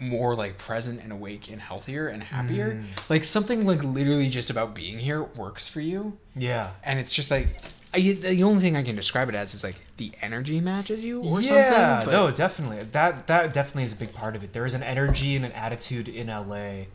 more 0.00 0.34
like 0.34 0.58
present 0.58 1.00
and 1.00 1.12
awake 1.12 1.48
and 1.48 1.60
healthier 1.60 2.08
and 2.08 2.24
happier 2.24 2.82
like 3.08 3.22
something 3.22 3.64
like 3.64 3.82
literally 3.84 4.28
just 4.28 4.50
about 4.50 4.74
being 4.74 4.98
here 4.98 5.22
works 5.22 5.68
for 5.68 5.80
you 5.80 6.18
yeah. 6.34 6.70
and 6.82 6.98
it's 6.98 7.14
just 7.14 7.30
like 7.30 7.56
I, 7.94 8.00
the 8.00 8.42
only 8.42 8.60
thing 8.60 8.76
I 8.76 8.82
can 8.82 8.96
describe 8.96 9.28
it 9.28 9.36
as 9.36 9.54
is 9.54 9.62
like 9.62 9.76
the 9.98 10.10
energy 10.20 10.60
matches 10.60 11.04
you 11.04 11.22
or 11.22 11.40
yeah, 11.40 12.00
something. 12.00 12.12
But 12.12 12.18
no, 12.18 12.30
definitely. 12.32 12.82
That 12.82 13.28
that 13.28 13.54
definitely 13.54 13.84
is 13.84 13.92
a 13.92 13.96
big 13.96 14.12
part 14.12 14.34
of 14.34 14.42
it. 14.42 14.52
There 14.52 14.66
is 14.66 14.74
an 14.74 14.82
energy 14.82 15.36
and 15.36 15.44
an 15.44 15.52
attitude 15.52 16.08
in 16.08 16.26
LA 16.26 16.86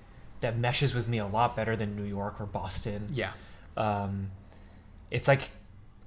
that 0.42 0.58
meshes 0.58 0.94
with 0.96 1.08
me 1.08 1.18
a 1.18 1.28
lot 1.28 1.56
better 1.56 1.76
than 1.76 1.96
New 1.96 2.04
York 2.06 2.40
or 2.40 2.46
Boston. 2.46 3.08
yeah, 3.12 3.32
Um, 3.78 4.32
it's 5.12 5.28
like 5.28 5.50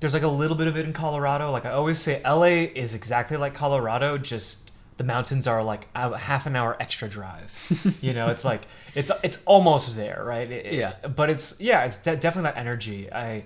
there's 0.01 0.15
like 0.15 0.23
a 0.23 0.29
little 0.29 0.57
bit 0.57 0.67
of 0.67 0.77
it 0.77 0.85
in 0.85 0.93
Colorado. 0.93 1.51
Like 1.53 1.65
I 1.65 1.71
always 1.71 1.99
say, 1.99 2.21
LA 2.25 2.67
is 2.75 2.95
exactly 2.95 3.37
like 3.37 3.55
Colorado, 3.55 4.19
just 4.19 4.73
the 4.97 5.05
mountains 5.05 5.47
are 5.47 5.63
like 5.63 5.87
a 5.95 6.17
half 6.17 6.47
an 6.47 6.57
hour 6.57 6.77
extra 6.81 7.09
drive. 7.09 7.53
you 8.01 8.13
know, 8.13 8.29
it's 8.29 8.45
like 8.45 8.63
it's 8.95 9.11
it's 9.23 9.43
almost 9.45 9.97
there, 9.97 10.23
right? 10.27 10.51
It- 10.51 10.67
it- 10.67 10.75
Yeah. 10.75 10.95
But 11.09 11.31
it's 11.31 11.61
yeah, 11.61 11.85
it's 11.85 11.99
de- 11.99 12.17
definitely 12.17 12.51
that 12.51 12.59
energy. 12.59 13.13
I 13.13 13.45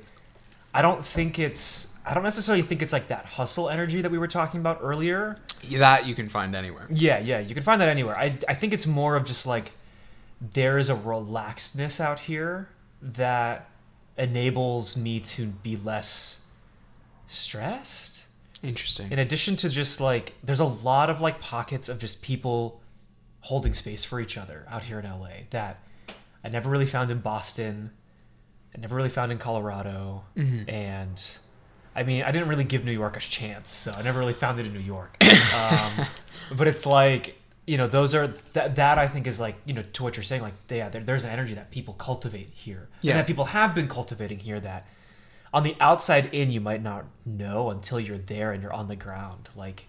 I 0.74 0.82
don't 0.82 1.04
think 1.04 1.38
it's 1.38 1.94
I 2.06 2.14
don't 2.14 2.22
necessarily 2.24 2.62
think 2.62 2.82
it's 2.82 2.92
like 2.92 3.08
that 3.08 3.24
hustle 3.26 3.68
energy 3.68 4.00
that 4.02 4.10
we 4.10 4.18
were 4.18 4.28
talking 4.28 4.60
about 4.60 4.78
earlier. 4.82 5.38
that 5.78 6.06
you 6.06 6.14
can 6.14 6.28
find 6.28 6.54
anywhere. 6.54 6.86
Yeah, 6.90 7.18
yeah, 7.18 7.40
you 7.40 7.54
can 7.54 7.62
find 7.64 7.80
that 7.80 7.88
anywhere. 7.88 8.16
I 8.16 8.38
I 8.48 8.54
think 8.54 8.72
it's 8.72 8.86
more 8.86 9.16
of 9.16 9.24
just 9.24 9.46
like 9.46 9.72
there 10.40 10.78
is 10.78 10.90
a 10.90 10.94
relaxedness 10.94 12.00
out 12.00 12.20
here 12.20 12.68
that 13.00 13.68
enables 14.16 14.96
me 14.96 15.20
to 15.20 15.46
be 15.46 15.76
less 15.76 16.46
stressed. 17.26 18.26
Interesting. 18.62 19.10
In 19.12 19.18
addition 19.18 19.56
to 19.56 19.68
just 19.68 20.00
like 20.00 20.34
there's 20.42 20.60
a 20.60 20.64
lot 20.64 21.10
of 21.10 21.20
like 21.20 21.40
pockets 21.40 21.88
of 21.88 21.98
just 21.98 22.22
people 22.22 22.80
holding 23.40 23.74
space 23.74 24.02
for 24.02 24.20
each 24.20 24.36
other 24.36 24.66
out 24.68 24.82
here 24.84 24.98
in 24.98 25.04
LA 25.04 25.44
that 25.50 25.78
I 26.42 26.48
never 26.48 26.70
really 26.70 26.86
found 26.86 27.10
in 27.10 27.20
Boston. 27.20 27.90
I 28.74 28.80
never 28.80 28.94
really 28.96 29.08
found 29.08 29.32
in 29.32 29.38
Colorado. 29.38 30.24
And 30.68 31.38
I 31.94 32.02
mean, 32.02 32.22
I 32.22 32.30
didn't 32.30 32.48
really 32.48 32.64
give 32.64 32.84
New 32.84 32.92
York 32.92 33.16
a 33.16 33.20
chance, 33.20 33.70
so 33.70 33.92
I 33.92 34.02
never 34.02 34.18
really 34.18 34.34
found 34.34 34.58
it 34.58 34.66
in 34.66 34.72
New 34.72 34.80
York. 34.80 35.16
um, 35.54 36.06
but 36.56 36.68
it's 36.68 36.84
like, 36.84 37.40
you 37.66 37.76
know, 37.76 37.86
those 37.86 38.14
are 38.14 38.28
that 38.52 38.76
that 38.76 38.98
I 38.98 39.08
think 39.08 39.26
is 39.26 39.40
like, 39.40 39.56
you 39.64 39.74
know, 39.74 39.82
to 39.94 40.02
what 40.02 40.16
you're 40.16 40.22
saying, 40.24 40.42
like, 40.42 40.54
yeah, 40.70 40.88
there, 40.88 41.02
there's 41.02 41.24
an 41.24 41.30
energy 41.30 41.54
that 41.54 41.70
people 41.70 41.94
cultivate 41.94 42.50
here, 42.54 42.88
Yeah. 43.02 43.12
and 43.12 43.20
that 43.20 43.26
people 43.26 43.46
have 43.46 43.74
been 43.74 43.88
cultivating 43.88 44.38
here 44.38 44.60
that 44.60 44.86
on 45.52 45.62
the 45.62 45.76
outside 45.80 46.32
in 46.34 46.50
you 46.52 46.60
might 46.60 46.82
not 46.82 47.04
know 47.24 47.70
until 47.70 47.98
you're 47.98 48.18
there 48.18 48.52
and 48.52 48.62
you're 48.62 48.72
on 48.72 48.88
the 48.88 48.96
ground. 48.96 49.48
Like, 49.56 49.86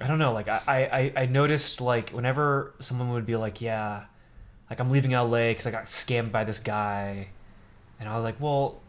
I 0.00 0.06
don't 0.06 0.18
know. 0.18 0.32
Like 0.32 0.48
I, 0.48 1.12
I, 1.16 1.22
I 1.22 1.26
noticed 1.26 1.80
like 1.80 2.10
whenever 2.10 2.72
someone 2.80 3.10
would 3.12 3.26
be 3.26 3.36
like, 3.36 3.60
yeah, 3.60 4.04
like 4.70 4.80
I'm 4.80 4.90
leaving 4.90 5.12
LA 5.12 5.48
because 5.48 5.66
I 5.66 5.70
got 5.70 5.84
scammed 5.86 6.32
by 6.32 6.44
this 6.44 6.58
guy, 6.58 7.28
and 8.00 8.08
I 8.08 8.14
was 8.16 8.24
like, 8.24 8.36
well, 8.40 8.80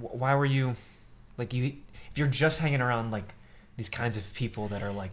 wh- 0.00 0.14
why 0.14 0.34
were 0.34 0.44
you, 0.46 0.74
like 1.38 1.52
you, 1.52 1.72
if 2.10 2.18
you're 2.18 2.26
just 2.28 2.60
hanging 2.60 2.80
around 2.80 3.10
like 3.10 3.34
these 3.76 3.88
kinds 3.90 4.16
of 4.16 4.32
people 4.34 4.68
that 4.68 4.82
are 4.82 4.92
like, 4.92 5.10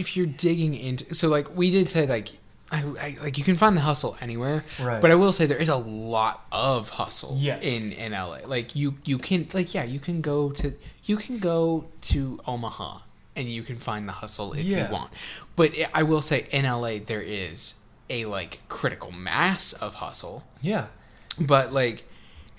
if 0.00 0.16
you're 0.16 0.26
digging 0.26 0.74
into, 0.74 1.14
so 1.14 1.28
like 1.28 1.54
we 1.56 1.70
did 1.70 1.88
say, 1.88 2.06
like 2.06 2.28
I, 2.72 2.78
I 3.00 3.16
like 3.22 3.38
you 3.38 3.44
can 3.44 3.56
find 3.56 3.76
the 3.76 3.80
hustle 3.82 4.16
anywhere, 4.20 4.64
Right. 4.80 5.00
But 5.00 5.10
I 5.10 5.14
will 5.14 5.32
say 5.32 5.46
there 5.46 5.58
is 5.58 5.68
a 5.68 5.76
lot 5.76 6.44
of 6.50 6.88
hustle 6.90 7.36
Yes. 7.38 7.62
in 7.62 7.92
in 7.92 8.12
LA. 8.12 8.38
Like 8.46 8.74
you 8.74 8.96
you 9.04 9.18
can 9.18 9.46
like 9.54 9.74
yeah 9.74 9.84
you 9.84 10.00
can 10.00 10.20
go 10.20 10.50
to 10.52 10.72
you 11.04 11.16
can 11.16 11.38
go 11.38 11.84
to 12.02 12.40
Omaha 12.46 13.00
and 13.36 13.48
you 13.48 13.62
can 13.62 13.76
find 13.76 14.08
the 14.08 14.12
hustle 14.12 14.52
if 14.54 14.64
Yeah. 14.64 14.86
you 14.86 14.92
want. 14.92 15.10
But 15.56 15.72
I 15.92 16.02
will 16.02 16.22
say 16.22 16.46
in 16.50 16.64
LA 16.64 16.98
there 16.98 17.22
is 17.22 17.74
a 18.10 18.24
like 18.24 18.60
critical 18.68 19.12
mass 19.12 19.72
of 19.74 19.94
hustle. 19.96 20.44
yeah, 20.60 20.86
But 21.40 21.72
like, 21.72 22.04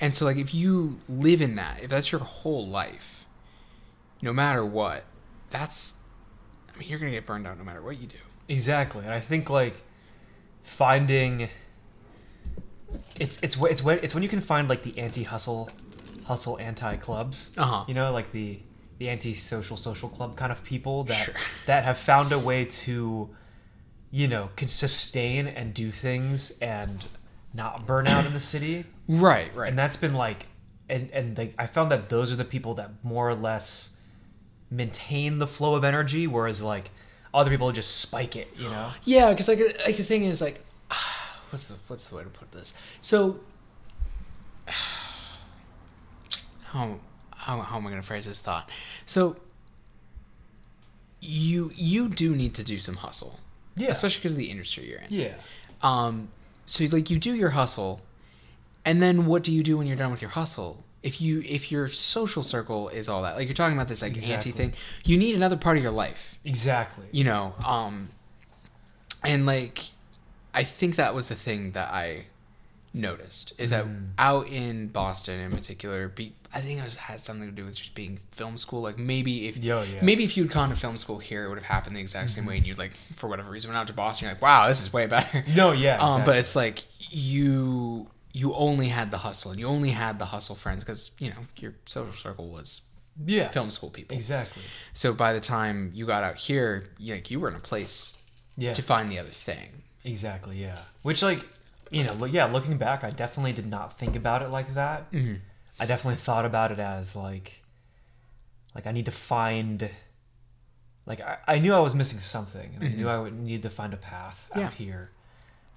and 0.01 0.13
so 0.13 0.25
like, 0.25 0.37
if 0.37 0.53
you 0.55 0.99
live 1.07 1.41
in 1.41 1.53
that, 1.55 1.83
if 1.83 1.89
that's 1.89 2.11
your 2.11 2.21
whole 2.21 2.67
life, 2.67 3.25
no 4.21 4.33
matter 4.33 4.65
what, 4.65 5.03
that's, 5.51 5.95
I 6.75 6.79
mean, 6.79 6.89
you're 6.89 6.99
gonna 6.99 7.11
get 7.11 7.25
burned 7.25 7.47
out 7.47 7.57
no 7.57 7.63
matter 7.63 7.81
what 7.81 7.99
you 7.99 8.07
do. 8.07 8.17
exactly. 8.49 9.03
And 9.03 9.13
I 9.13 9.19
think 9.21 9.49
like 9.49 9.75
finding, 10.63 11.49
it's 13.19 13.39
it's 13.41 13.55
it's 13.61 13.83
when 13.83 13.99
it's 13.99 14.13
when 14.13 14.23
you 14.23 14.29
can 14.29 14.41
find 14.41 14.67
like 14.67 14.83
the 14.83 14.97
anti-hustle, 14.99 15.69
hustle 16.25 16.59
anti-clubs. 16.59 17.53
Uh-huh. 17.57 17.85
You 17.87 17.93
know, 17.93 18.11
like 18.11 18.31
the 18.31 18.59
the 18.97 19.09
anti-social 19.09 19.77
social 19.77 20.09
club 20.09 20.37
kind 20.37 20.51
of 20.51 20.63
people 20.63 21.03
that 21.05 21.13
Sure. 21.25 21.35
that 21.65 21.83
have 21.83 21.97
found 21.97 22.31
a 22.31 22.39
way 22.39 22.65
to, 22.65 23.29
you 24.11 24.27
know, 24.27 24.49
can 24.55 24.67
sustain 24.67 25.47
and 25.47 25.73
do 25.73 25.91
things 25.91 26.57
and 26.59 27.03
not 27.53 27.85
burn 27.85 28.07
out 28.07 28.25
in 28.25 28.33
the 28.33 28.39
city. 28.39 28.85
Right, 29.07 29.53
right. 29.55 29.69
and 29.69 29.77
that's 29.77 29.97
been 29.97 30.13
like 30.13 30.47
and 30.89 31.09
and 31.11 31.37
like 31.37 31.53
i 31.57 31.65
found 31.67 31.89
that 31.91 32.09
those 32.09 32.31
are 32.31 32.35
the 32.35 32.45
people 32.45 32.75
that 32.75 32.91
more 33.03 33.27
or 33.29 33.33
less 33.35 33.99
maintain 34.71 35.39
the 35.39 35.47
flow 35.47 35.75
of 35.75 35.83
energy 35.83 36.25
whereas 36.27 36.61
like 36.61 36.89
other 37.33 37.49
people 37.51 37.71
just 37.71 37.97
spike 38.01 38.35
it 38.35 38.47
you 38.57 38.69
know 38.69 38.91
yeah, 39.03 39.29
because 39.31 39.47
like, 39.47 39.59
like 39.85 39.97
the 39.97 40.03
thing 40.03 40.23
is 40.25 40.41
like, 40.41 40.63
what's 41.49 41.67
the 41.67 41.75
what's 41.87 42.09
the 42.09 42.15
way 42.15 42.23
to 42.23 42.29
put 42.29 42.51
this? 42.51 42.77
So, 43.01 43.39
how 46.65 46.99
how 47.35 47.59
how 47.61 47.77
am 47.77 47.87
I 47.87 47.89
gonna 47.89 48.01
phrase 48.03 48.25
this 48.25 48.41
thought? 48.41 48.69
So, 49.05 49.35
you 51.21 51.71
you 51.75 52.07
do 52.09 52.35
need 52.35 52.53
to 52.55 52.63
do 52.63 52.79
some 52.79 52.95
hustle, 52.95 53.39
Yeah. 53.75 53.89
especially 53.89 54.19
because 54.19 54.31
of 54.33 54.37
the 54.39 54.49
industry 54.49 54.87
you're 54.89 54.99
in. 54.99 55.07
yeah 55.09 55.33
Um, 55.81 56.29
so 56.65 56.85
like 56.91 57.09
you 57.09 57.19
do 57.19 57.33
your 57.35 57.49
hustle, 57.51 58.01
and 58.85 59.01
then 59.03 59.25
what 59.25 59.43
do 59.43 59.51
you 59.51 59.61
do 59.63 59.77
when 59.77 59.87
you're 59.87 59.97
done 59.97 60.11
with 60.11 60.21
your 60.21 60.31
hustle? 60.31 60.83
If 61.05 61.21
you 61.21 61.43
if 61.45 61.71
your 61.71 61.87
social 61.87 62.41
circle 62.43 62.89
is 62.89 63.07
all 63.07 63.21
that, 63.21 63.35
like 63.35 63.47
you're 63.47 63.53
talking 63.53 63.77
about 63.77 63.87
this 63.87 64.01
like 64.01 64.17
anti 64.29 64.51
thing, 64.51 64.73
you 65.03 65.17
need 65.17 65.35
another 65.35 65.55
part 65.55 65.77
of 65.77 65.83
your 65.83 65.91
life, 65.91 66.39
exactly 66.43 67.05
you 67.11 67.23
know. 67.23 67.53
Um, 67.65 68.09
and 69.23 69.45
like, 69.45 69.85
I 70.53 70.63
think 70.63 70.95
that 70.95 71.13
was 71.13 71.29
the 71.29 71.35
thing 71.35 71.71
that 71.71 71.91
I 71.91 72.25
noticed 72.95 73.53
is 73.57 73.71
that 73.71 73.85
out 74.17 74.47
in 74.47 74.87
Boston 74.87 75.39
in 75.39 75.51
particular, 75.51 76.07
be, 76.07 76.31
I 76.53 76.61
think 76.61 76.79
it 76.79 76.83
was, 76.83 76.95
has 76.95 77.21
something 77.21 77.47
to 77.47 77.53
do 77.53 77.65
with 77.65 77.75
just 77.75 77.93
being 77.93 78.19
film 78.31 78.57
school. 78.57 78.81
Like 78.81 78.97
maybe 78.97 79.47
if 79.47 79.57
Yo, 79.57 79.83
yeah. 79.83 79.99
maybe 80.01 80.23
if 80.23 80.37
you'd 80.37 80.49
gone 80.51 80.69
to 80.69 80.75
film 80.75 80.97
school 80.97 81.19
here, 81.19 81.45
it 81.45 81.49
would 81.49 81.57
have 81.57 81.67
happened 81.67 81.95
the 81.95 82.01
exact 82.01 82.31
same 82.31 82.45
way, 82.45 82.57
and 82.57 82.65
you'd 82.65 82.77
like 82.77 82.93
for 83.13 83.27
whatever 83.27 83.51
reason 83.51 83.69
went 83.69 83.77
out 83.77 83.87
to 83.87 83.93
Boston. 83.93 84.25
You're 84.25 84.33
like, 84.33 84.41
wow, 84.41 84.67
this 84.67 84.81
is 84.81 84.93
way 84.93 85.05
better. 85.07 85.43
No, 85.55 85.71
yeah, 85.73 85.97
Um, 85.97 86.23
but 86.23 86.37
it's 86.37 86.55
like 86.55 86.85
you 87.11 88.07
you 88.41 88.53
only 88.53 88.89
had 88.89 89.11
the 89.11 89.19
hustle, 89.19 89.51
and 89.51 89.59
you 89.61 89.65
only 89.67 89.91
had 89.91 90.19
the 90.19 90.25
hustle 90.25 90.55
friends 90.55 90.83
because 90.83 91.11
you 91.19 91.29
know 91.29 91.41
your 91.57 91.73
social 91.85 92.13
circle 92.13 92.49
was 92.49 92.67
yeah, 93.25 93.47
film 93.49 93.69
school 93.71 93.89
people. 93.89 94.15
exactly. 94.17 94.63
So 94.91 95.13
by 95.13 95.31
the 95.31 95.39
time 95.39 95.91
you 95.93 96.05
got 96.05 96.23
out 96.23 96.35
here, 96.35 96.83
you, 96.99 97.13
like 97.15 97.31
you 97.31 97.39
were 97.39 97.47
in 97.49 97.55
a 97.55 97.59
place 97.71 98.17
Yeah, 98.57 98.73
to 98.73 98.81
find 98.81 99.09
the 99.09 99.19
other 99.19 99.29
thing. 99.47 99.69
exactly. 100.03 100.57
Yeah, 100.61 100.81
which 101.01 101.23
like 101.23 101.41
you 101.91 102.03
know, 102.03 102.25
yeah, 102.25 102.45
looking 102.45 102.77
back, 102.77 103.03
I 103.05 103.09
definitely 103.09 103.53
did 103.53 103.67
not 103.67 103.97
think 103.97 104.15
about 104.17 104.41
it 104.41 104.49
like 104.49 104.73
that. 104.73 105.09
Mm-hmm. 105.11 105.35
I 105.79 105.85
definitely 105.85 106.19
thought 106.19 106.43
about 106.45 106.71
it 106.73 106.79
as 106.79 107.15
like, 107.15 107.61
like 108.75 108.85
I 108.87 108.91
need 108.91 109.05
to 109.05 109.11
find. 109.11 109.89
Like 111.05 111.21
I, 111.21 111.37
I 111.47 111.59
knew 111.59 111.73
I 111.73 111.79
was 111.79 111.93
missing 111.95 112.19
something, 112.19 112.69
and 112.75 112.83
I 112.83 112.87
knew 112.97 113.07
I 113.07 113.17
would 113.19 113.37
need 113.39 113.61
to 113.61 113.69
find 113.69 113.93
a 113.93 113.97
path 113.97 114.49
Mm-hmm. 114.49 114.59
Yeah. 114.59 114.65
out 114.67 114.73
here. 114.73 115.09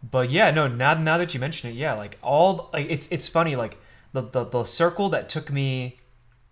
But 0.03 0.31
yeah, 0.31 0.51
no. 0.51 0.69
Now, 0.69 0.95
now 0.95 1.19
that 1.19 1.35
you 1.35 1.41
mention 1.41 1.71
it, 1.71 1.75
yeah, 1.75 1.95
like 1.95 2.19
all 2.23 2.71
like 2.73 2.87
it's 2.89 3.09
it's 3.09 3.29
funny. 3.29 3.57
Like 3.57 3.79
the 4.13 4.23
the 4.23 4.45
the 4.45 4.65
circle 4.65 5.09
that 5.11 5.29
took 5.29 5.51
me 5.53 5.99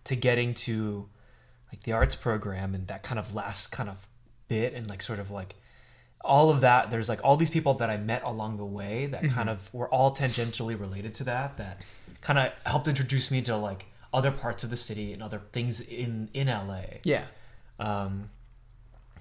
to 0.04 0.16
getting 0.16 0.54
to 0.54 1.08
like 1.72 1.82
the 1.84 1.92
arts 1.92 2.14
program 2.14 2.74
and 2.74 2.86
that 2.88 3.02
kind 3.02 3.18
of 3.18 3.34
last 3.34 3.72
kind 3.72 3.88
of 3.88 4.06
bit 4.48 4.72
and 4.74 4.86
like 4.88 5.02
sort 5.02 5.18
of 5.18 5.30
like 5.32 5.56
all 6.20 6.50
of 6.50 6.60
that 6.60 6.90
there's 6.90 7.08
like 7.08 7.20
all 7.24 7.36
these 7.36 7.50
people 7.50 7.74
that 7.74 7.90
i 7.90 7.96
met 7.96 8.22
along 8.24 8.56
the 8.56 8.64
way 8.64 9.06
that 9.06 9.28
kind 9.30 9.48
of 9.48 9.72
were 9.74 9.88
all 9.88 10.14
tangentially 10.14 10.78
related 10.78 11.12
to 11.14 11.24
that 11.24 11.56
that 11.56 11.80
kind 12.20 12.38
of 12.38 12.52
helped 12.64 12.86
introduce 12.88 13.30
me 13.32 13.42
to 13.42 13.56
like 13.56 13.86
other 14.14 14.30
parts 14.30 14.62
of 14.64 14.70
the 14.70 14.76
city 14.76 15.12
and 15.12 15.22
other 15.22 15.40
things 15.52 15.80
in 15.80 16.28
in 16.34 16.46
la 16.46 16.80
Yeah. 17.04 17.24
um 17.80 18.30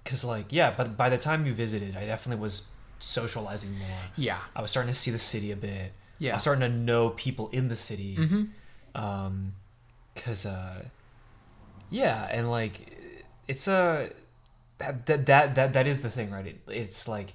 because 0.03 0.23
like 0.23 0.45
yeah 0.51 0.71
but 0.75 0.95
by 0.95 1.09
the 1.09 1.17
time 1.17 1.45
you 1.47 1.53
visited 1.53 1.95
i 1.97 2.05
definitely 2.05 2.41
was 2.41 2.67
socializing 3.05 3.77
more 3.77 3.87
Yeah. 4.15 4.39
i 4.55 4.61
was 4.61 4.71
starting 4.71 4.91
to 4.91 4.99
see 4.99 5.11
the 5.11 5.19
city 5.19 5.51
a 5.51 5.55
bit 5.55 5.91
Yeah. 6.19 6.31
i 6.31 6.35
was 6.35 6.41
starting 6.43 6.61
to 6.61 6.75
know 6.89 7.09
people 7.11 7.49
in 7.51 7.67
the 7.69 7.75
city 7.75 8.15
Mhm. 8.17 8.49
um 8.95 9.53
because 10.13 10.45
uh 10.45 10.83
yeah 11.89 12.27
and 12.31 12.49
like 12.49 12.97
it's 13.47 13.67
a 13.67 14.09
that 14.79 15.05
that 15.05 15.25
that 15.27 15.55
that, 15.55 15.73
that 15.73 15.87
is 15.87 16.01
the 16.01 16.09
thing 16.09 16.31
right 16.31 16.47
it, 16.47 16.59
it's 16.67 17.07
like 17.07 17.33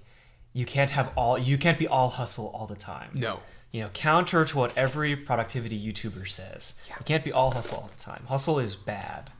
you 0.52 0.66
can't 0.66 0.90
have 0.90 1.10
all 1.16 1.38
you 1.38 1.56
can't 1.56 1.78
be 1.78 1.86
all 1.86 2.08
hustle 2.10 2.48
all 2.54 2.66
the 2.66 2.74
time 2.74 3.10
No. 3.14 3.40
you 3.70 3.80
know 3.82 3.88
counter 3.94 4.44
to 4.44 4.58
what 4.58 4.76
every 4.76 5.14
productivity 5.16 5.78
youtuber 5.80 6.28
says 6.28 6.80
you 6.98 7.04
can't 7.04 7.24
be 7.24 7.32
all 7.32 7.52
hustle 7.52 7.78
all 7.78 7.90
the 7.94 8.00
time 8.02 8.24
hustle 8.28 8.58
is 8.58 8.74
bad 8.74 9.30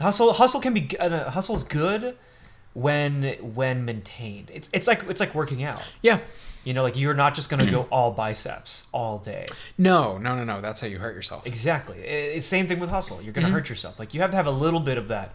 hustle 0.00 0.32
hustle 0.32 0.60
can 0.60 0.72
be 0.74 0.96
uh, 0.98 1.30
hustle 1.30 1.54
is 1.54 1.64
good 1.64 2.16
when 2.76 3.22
when 3.54 3.86
maintained 3.86 4.50
it's 4.52 4.68
it's 4.74 4.86
like 4.86 5.02
it's 5.08 5.18
like 5.20 5.34
working 5.34 5.62
out 5.64 5.82
Yeah. 6.02 6.18
you 6.62 6.74
know 6.74 6.82
like 6.82 6.94
you're 6.94 7.14
not 7.14 7.34
just 7.34 7.48
gonna 7.48 7.70
go 7.70 7.82
all 7.90 8.12
biceps 8.12 8.86
all 8.92 9.16
day 9.18 9.46
No. 9.78 10.18
No. 10.18 10.36
No. 10.36 10.44
No. 10.44 10.60
That's 10.60 10.80
how 10.82 10.86
you 10.86 10.98
hurt 10.98 11.14
yourself. 11.14 11.46
Exactly. 11.46 11.98
It's 12.00 12.46
same 12.46 12.66
thing 12.66 12.78
with 12.78 12.90
hustle. 12.90 13.22
You're 13.22 13.32
Mm-hmm. 13.32 13.40
gonna 13.42 13.54
hurt 13.54 13.70
yourself. 13.70 13.98
Like 13.98 14.12
you 14.12 14.20
have 14.20 14.30
to 14.32 14.36
have 14.36 14.46
a 14.46 14.50
little 14.64 14.80
bit 14.80 14.98
of 14.98 15.08
that 15.08 15.34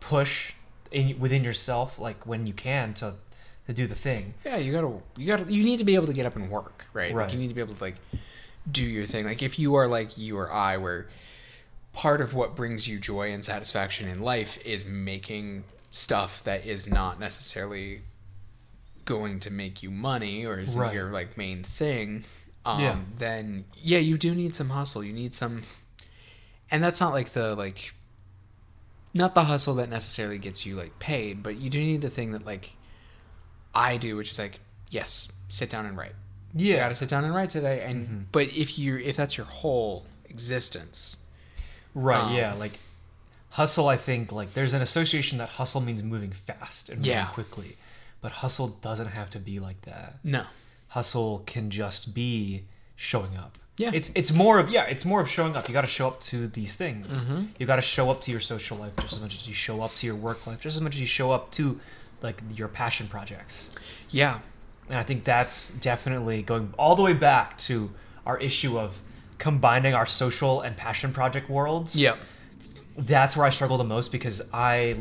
push 0.00 0.52
in 0.90 1.20
within 1.20 1.44
yourself, 1.44 1.98
like 2.00 2.26
when 2.26 2.46
you 2.48 2.52
can 2.52 2.92
to 2.94 3.14
to 3.68 3.72
do 3.72 3.86
the 3.86 3.94
thing. 3.94 4.34
Yeah. 4.44 4.56
You 4.56 4.72
gotta. 4.72 4.92
You 5.16 5.26
gotta. 5.28 5.52
You 5.52 5.62
need 5.62 5.78
to 5.78 5.84
be 5.84 5.94
able 5.94 6.08
to 6.08 6.12
get 6.12 6.26
up 6.26 6.34
and 6.34 6.50
work. 6.50 6.86
Right. 6.92 7.12
Right. 7.14 7.24
Like 7.26 7.32
you 7.32 7.38
need 7.38 7.48
to 7.50 7.54
be 7.54 7.60
able 7.60 7.76
to 7.76 7.82
like 7.84 7.94
do 8.68 8.82
your 8.82 9.04
thing. 9.06 9.26
Like 9.26 9.42
if 9.44 9.60
you 9.60 9.76
are 9.76 9.86
like 9.86 10.18
you 10.18 10.36
or 10.38 10.52
I, 10.52 10.76
where 10.76 11.06
part 11.92 12.20
of 12.20 12.34
what 12.34 12.56
brings 12.56 12.88
you 12.88 12.98
joy 12.98 13.30
and 13.32 13.44
satisfaction 13.44 14.08
in 14.08 14.20
life 14.22 14.58
is 14.64 14.86
making 14.88 15.62
stuff 15.90 16.42
that 16.44 16.64
is 16.66 16.90
not 16.90 17.18
necessarily 17.18 18.00
going 19.04 19.40
to 19.40 19.50
make 19.50 19.82
you 19.82 19.90
money 19.90 20.46
or 20.46 20.58
isn't 20.58 20.80
Right. 20.80 20.94
your 20.94 21.10
like 21.10 21.36
main 21.36 21.64
thing 21.64 22.24
um 22.64 22.80
Yeah. 22.80 22.96
then 23.18 23.64
yeah 23.76 23.98
you 23.98 24.16
do 24.18 24.34
need 24.34 24.54
some 24.54 24.68
hustle 24.70 25.02
you 25.02 25.12
need 25.12 25.34
some 25.34 25.62
and 26.70 26.84
that's 26.84 27.00
not 27.00 27.12
like 27.12 27.30
the 27.30 27.56
like 27.56 27.94
not 29.12 29.34
the 29.34 29.44
hustle 29.44 29.74
that 29.76 29.88
necessarily 29.88 30.38
gets 30.38 30.64
you 30.64 30.76
like 30.76 30.98
paid 31.00 31.42
but 31.42 31.58
you 31.58 31.68
do 31.70 31.80
need 31.80 32.02
the 32.02 32.10
thing 32.10 32.30
that 32.32 32.44
like 32.46 32.74
i 33.74 33.96
do 33.96 34.16
which 34.16 34.30
is 34.30 34.38
like 34.38 34.60
yes 34.90 35.26
sit 35.48 35.68
down 35.70 35.86
and 35.86 35.96
write 35.96 36.12
Yeah, 36.54 36.74
you 36.74 36.80
gotta 36.80 36.94
sit 36.96 37.08
down 37.08 37.24
and 37.24 37.34
write 37.34 37.50
today 37.50 37.82
and 37.82 38.04
Mm-hmm. 38.04 38.18
but 38.30 38.56
if 38.56 38.78
you 38.78 38.98
if 38.98 39.16
that's 39.16 39.36
your 39.36 39.46
whole 39.46 40.06
existence 40.28 41.16
Right. 41.92 42.20
Um, 42.22 42.34
yeah. 42.36 42.54
Like 42.54 42.78
hustle. 43.50 43.88
I 43.88 43.96
think 43.96 44.32
like 44.32 44.54
there's 44.54 44.74
an 44.74 44.82
association 44.82 45.38
that 45.38 45.50
hustle 45.50 45.80
means 45.80 46.02
moving 46.02 46.32
fast 46.32 46.88
and 46.88 46.98
moving 46.98 47.12
Yeah. 47.12 47.26
quickly, 47.26 47.76
but 48.20 48.32
hustle 48.32 48.68
doesn't 48.68 49.08
have 49.08 49.30
to 49.30 49.38
be 49.38 49.58
like 49.60 49.82
that. 49.82 50.16
no 50.24 50.44
Hustle 50.88 51.44
can 51.46 51.70
just 51.70 52.14
be 52.14 52.64
showing 52.96 53.36
up. 53.36 53.58
Yeah. 53.76 53.92
It's 53.94 54.10
it's 54.14 54.32
more 54.32 54.58
of 54.58 54.70
yeah, 54.70 54.84
it's 54.84 55.04
more 55.04 55.20
of 55.20 55.28
showing 55.30 55.54
up. 55.56 55.68
You 55.68 55.72
got 55.72 55.82
to 55.82 55.86
show 55.86 56.08
up 56.08 56.20
to 56.22 56.48
these 56.48 56.74
things. 56.76 57.24
Mm-hmm. 57.24 57.44
You 57.58 57.66
got 57.66 57.76
to 57.76 57.82
show 57.82 58.10
up 58.10 58.20
to 58.22 58.30
your 58.30 58.40
social 58.40 58.76
life 58.76 58.92
just 59.00 59.12
as 59.14 59.20
much 59.22 59.34
as 59.34 59.46
you 59.48 59.54
show 59.54 59.80
up 59.82 59.94
to 59.96 60.06
your 60.06 60.16
work 60.16 60.46
life, 60.46 60.60
just 60.60 60.76
as 60.76 60.82
much 60.82 60.94
as 60.94 61.00
you 61.00 61.06
show 61.06 61.30
up 61.30 61.50
to 61.52 61.78
like 62.22 62.42
your 62.54 62.68
passion 62.68 63.06
projects. 63.08 63.74
yeah 64.10 64.40
And 64.88 64.98
I 64.98 65.02
think 65.04 65.24
that's 65.24 65.70
definitely 65.70 66.42
going 66.42 66.74
all 66.78 66.94
the 66.96 67.02
way 67.02 67.14
back 67.14 67.56
to 67.68 67.90
our 68.26 68.36
issue 68.38 68.78
of 68.78 69.00
combining 69.38 69.94
our 69.94 70.04
social 70.06 70.60
and 70.60 70.76
passion 70.76 71.12
project 71.12 71.48
worlds. 71.48 71.98
yep 72.00 72.18
That's 72.96 73.36
where 73.36 73.46
I 73.46 73.50
struggle 73.50 73.78
the 73.78 73.84
most 73.84 74.12
because 74.12 74.48
I 74.52 74.96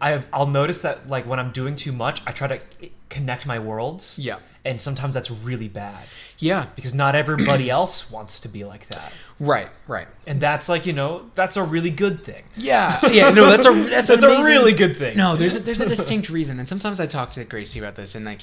I've 0.00 0.26
I'll 0.32 0.46
notice 0.46 0.82
that 0.82 1.08
like 1.08 1.26
when 1.26 1.38
I'm 1.38 1.52
doing 1.52 1.76
too 1.76 1.92
much, 1.92 2.22
I 2.26 2.32
try 2.32 2.48
to 2.48 2.60
connect 3.08 3.46
my 3.46 3.58
worlds. 3.58 4.18
Yeah. 4.18 4.38
And 4.64 4.80
sometimes 4.80 5.14
that's 5.14 5.30
really 5.30 5.68
bad 5.68 6.06
yeah 6.40 6.66
because 6.74 6.94
not 6.94 7.14
everybody 7.14 7.70
else 7.78 8.10
wants 8.10 8.40
to 8.40 8.48
be 8.48 8.64
like 8.64 8.86
that. 8.88 9.12
right 9.38 9.68
right 9.86 10.08
And 10.26 10.40
that's 10.40 10.68
like, 10.68 10.86
you 10.86 10.92
know, 10.92 11.30
that's 11.34 11.56
a 11.56 11.62
really 11.62 11.90
good 11.90 12.24
thing. 12.24 12.42
Yeah, 12.56 12.98
yeah, 13.10 13.30
no, 13.30 13.46
that's 13.46 13.66
a 13.66 13.72
that's, 13.72 14.08
That's 14.08 14.22
a 14.22 14.28
really 14.28 14.72
good 14.72 14.96
thing. 14.96 15.16
No, 15.16 15.36
there's 15.36 15.56
a, 15.56 15.60
there's 15.60 15.80
a 15.80 15.88
distinct 15.88 16.30
reason, 16.30 16.58
and 16.58 16.68
sometimes 16.68 16.98
I 17.00 17.06
talk 17.06 17.30
to 17.32 17.44
Gracie 17.44 17.78
about 17.78 17.96
this, 17.96 18.14
and 18.14 18.24
like 18.24 18.40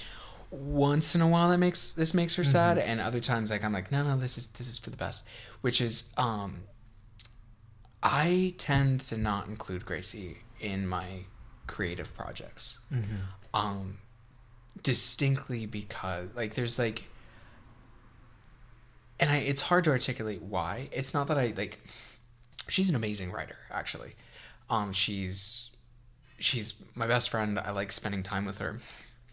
once 0.50 1.14
in 1.14 1.22
a 1.22 1.28
while 1.28 1.50
that 1.50 1.58
makes 1.58 1.92
this 1.94 2.14
makes 2.14 2.36
her 2.36 2.44
sad, 2.44 2.78
and 2.78 3.02
other 3.02 3.20
times 3.20 3.52
like 3.52 3.64
I'm 3.64 3.74
like, 3.74 3.92
no, 3.92 4.04
no, 4.04 4.18
this 4.18 4.38
is 4.38 4.48
this 4.48 4.68
is 4.70 4.78
for 4.78 4.90
the 4.90 4.98
best, 4.98 5.24
which 5.62 5.82
is 5.82 6.14
um, 6.18 6.62
I 8.10 8.54
tend 8.58 9.02
to 9.02 9.18
not 9.18 9.48
include 9.48 9.86
Gracie 9.86 10.38
in 10.62 10.88
my 10.88 11.26
creative 11.68 12.14
projects, 12.16 12.80
um, 13.54 13.98
distinctly 14.82 15.66
because 15.66 16.30
like 16.36 16.54
there's 16.54 16.80
like 16.80 17.04
and 19.20 19.30
I 19.30 19.38
it's 19.38 19.62
hard 19.62 19.84
to 19.86 19.90
articulate 19.92 20.42
why. 20.42 20.90
It's 20.92 21.14
not 21.14 21.28
that 21.28 21.38
I 21.38 21.54
like 21.58 21.80
she's 22.68 22.90
an 22.90 22.96
amazing 22.96 23.32
writer 23.32 23.58
actually. 23.72 24.16
Um 24.70 24.94
she's 24.94 25.72
she's 26.40 26.76
my 26.96 27.08
best 27.08 27.30
friend. 27.30 27.60
I 27.60 27.72
like 27.72 27.92
spending 27.92 28.24
time 28.24 28.46
with 28.46 28.60
her. 28.60 28.80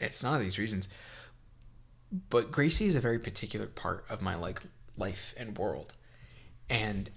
It's 0.01 0.23
none 0.25 0.35
of 0.35 0.41
these 0.41 0.59
reasons. 0.59 0.89
But 2.31 2.51
Gracie 2.51 2.87
is 2.87 2.97
a 2.97 3.01
very 3.01 3.19
particular 3.19 3.67
part 3.67 4.05
of 4.09 4.23
my 4.23 4.35
like 4.35 4.63
life 4.97 5.35
and 5.37 5.57
world. 5.59 5.93
And 6.71 7.11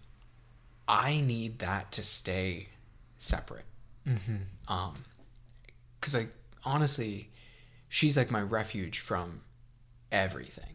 I 0.88 1.20
need 1.22 1.60
that 1.60 1.92
to 1.94 2.04
stay 2.04 2.70
separate. 3.18 3.66
Um 4.68 4.94
cuz 6.02 6.14
like 6.16 6.30
honestly 6.64 7.30
she's 7.90 8.16
like 8.18 8.32
my 8.32 8.42
refuge 8.42 9.00
from 9.00 9.42
everything. 10.12 10.74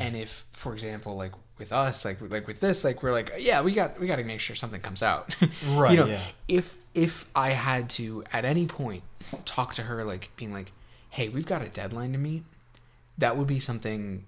And 0.00 0.16
if 0.16 0.44
for 0.52 0.72
example 0.72 1.16
like 1.16 1.32
with 1.58 1.72
us 1.72 2.04
like 2.04 2.18
like 2.20 2.46
with 2.46 2.60
this 2.60 2.84
like 2.84 3.02
we're 3.02 3.12
like 3.12 3.32
yeah 3.38 3.60
we 3.62 3.72
got 3.72 4.00
we 4.00 4.06
got 4.06 4.16
to 4.16 4.24
make 4.24 4.40
sure 4.40 4.56
something 4.56 4.80
comes 4.80 5.02
out. 5.02 5.36
Right, 5.68 5.92
you 5.92 5.96
know 5.98 6.06
yeah. 6.06 6.22
if 6.48 6.76
if 6.94 7.26
i 7.34 7.50
had 7.50 7.88
to 7.88 8.22
at 8.32 8.44
any 8.44 8.66
point 8.66 9.02
talk 9.46 9.74
to 9.74 9.82
her 9.82 10.04
like 10.04 10.30
being 10.36 10.52
like 10.52 10.72
hey 11.10 11.28
we've 11.28 11.46
got 11.46 11.62
a 11.62 11.68
deadline 11.68 12.12
to 12.12 12.18
meet 12.18 12.44
that 13.16 13.36
would 13.36 13.46
be 13.46 13.58
something 13.60 14.26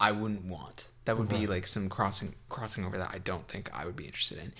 i 0.00 0.10
wouldn't 0.10 0.44
want 0.44 0.88
that 1.10 1.18
would 1.18 1.28
be 1.28 1.46
like 1.46 1.66
some 1.66 1.88
crossing 1.88 2.34
crossing 2.48 2.84
over 2.84 2.96
that 2.98 3.10
i 3.12 3.18
don't 3.18 3.46
think 3.46 3.68
i 3.74 3.84
would 3.84 3.96
be 3.96 4.04
interested 4.04 4.38
in 4.38 4.52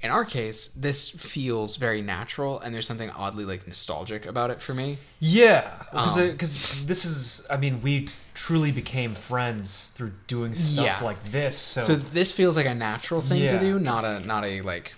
in 0.00 0.10
our 0.10 0.24
case 0.24 0.68
this 0.68 1.10
feels 1.10 1.76
very 1.76 2.00
natural 2.00 2.60
and 2.60 2.74
there's 2.74 2.86
something 2.86 3.10
oddly 3.10 3.44
like 3.44 3.66
nostalgic 3.66 4.24
about 4.26 4.50
it 4.50 4.60
for 4.60 4.72
me 4.72 4.96
Yeah, 5.20 5.68
because 5.92 6.18
Um, 6.18 6.86
this 6.86 7.04
is, 7.04 7.44
I 7.50 7.56
mean, 7.56 7.82
we 7.82 8.08
truly 8.32 8.70
became 8.70 9.16
friends 9.16 9.88
through 9.88 10.12
doing 10.28 10.54
stuff 10.54 10.84
Yeah. 10.86 11.00
like 11.04 11.32
this. 11.32 11.58
So, 11.58 11.80
so 11.82 11.96
this 11.96 12.30
feels 12.30 12.56
like 12.56 12.66
a 12.66 12.74
natural 12.76 13.20
thing 13.20 13.48
to 13.48 13.58
do 13.58 13.80
not 13.80 14.04
a 14.04 14.20
not 14.20 14.44
a 14.44 14.60
like 14.62 14.92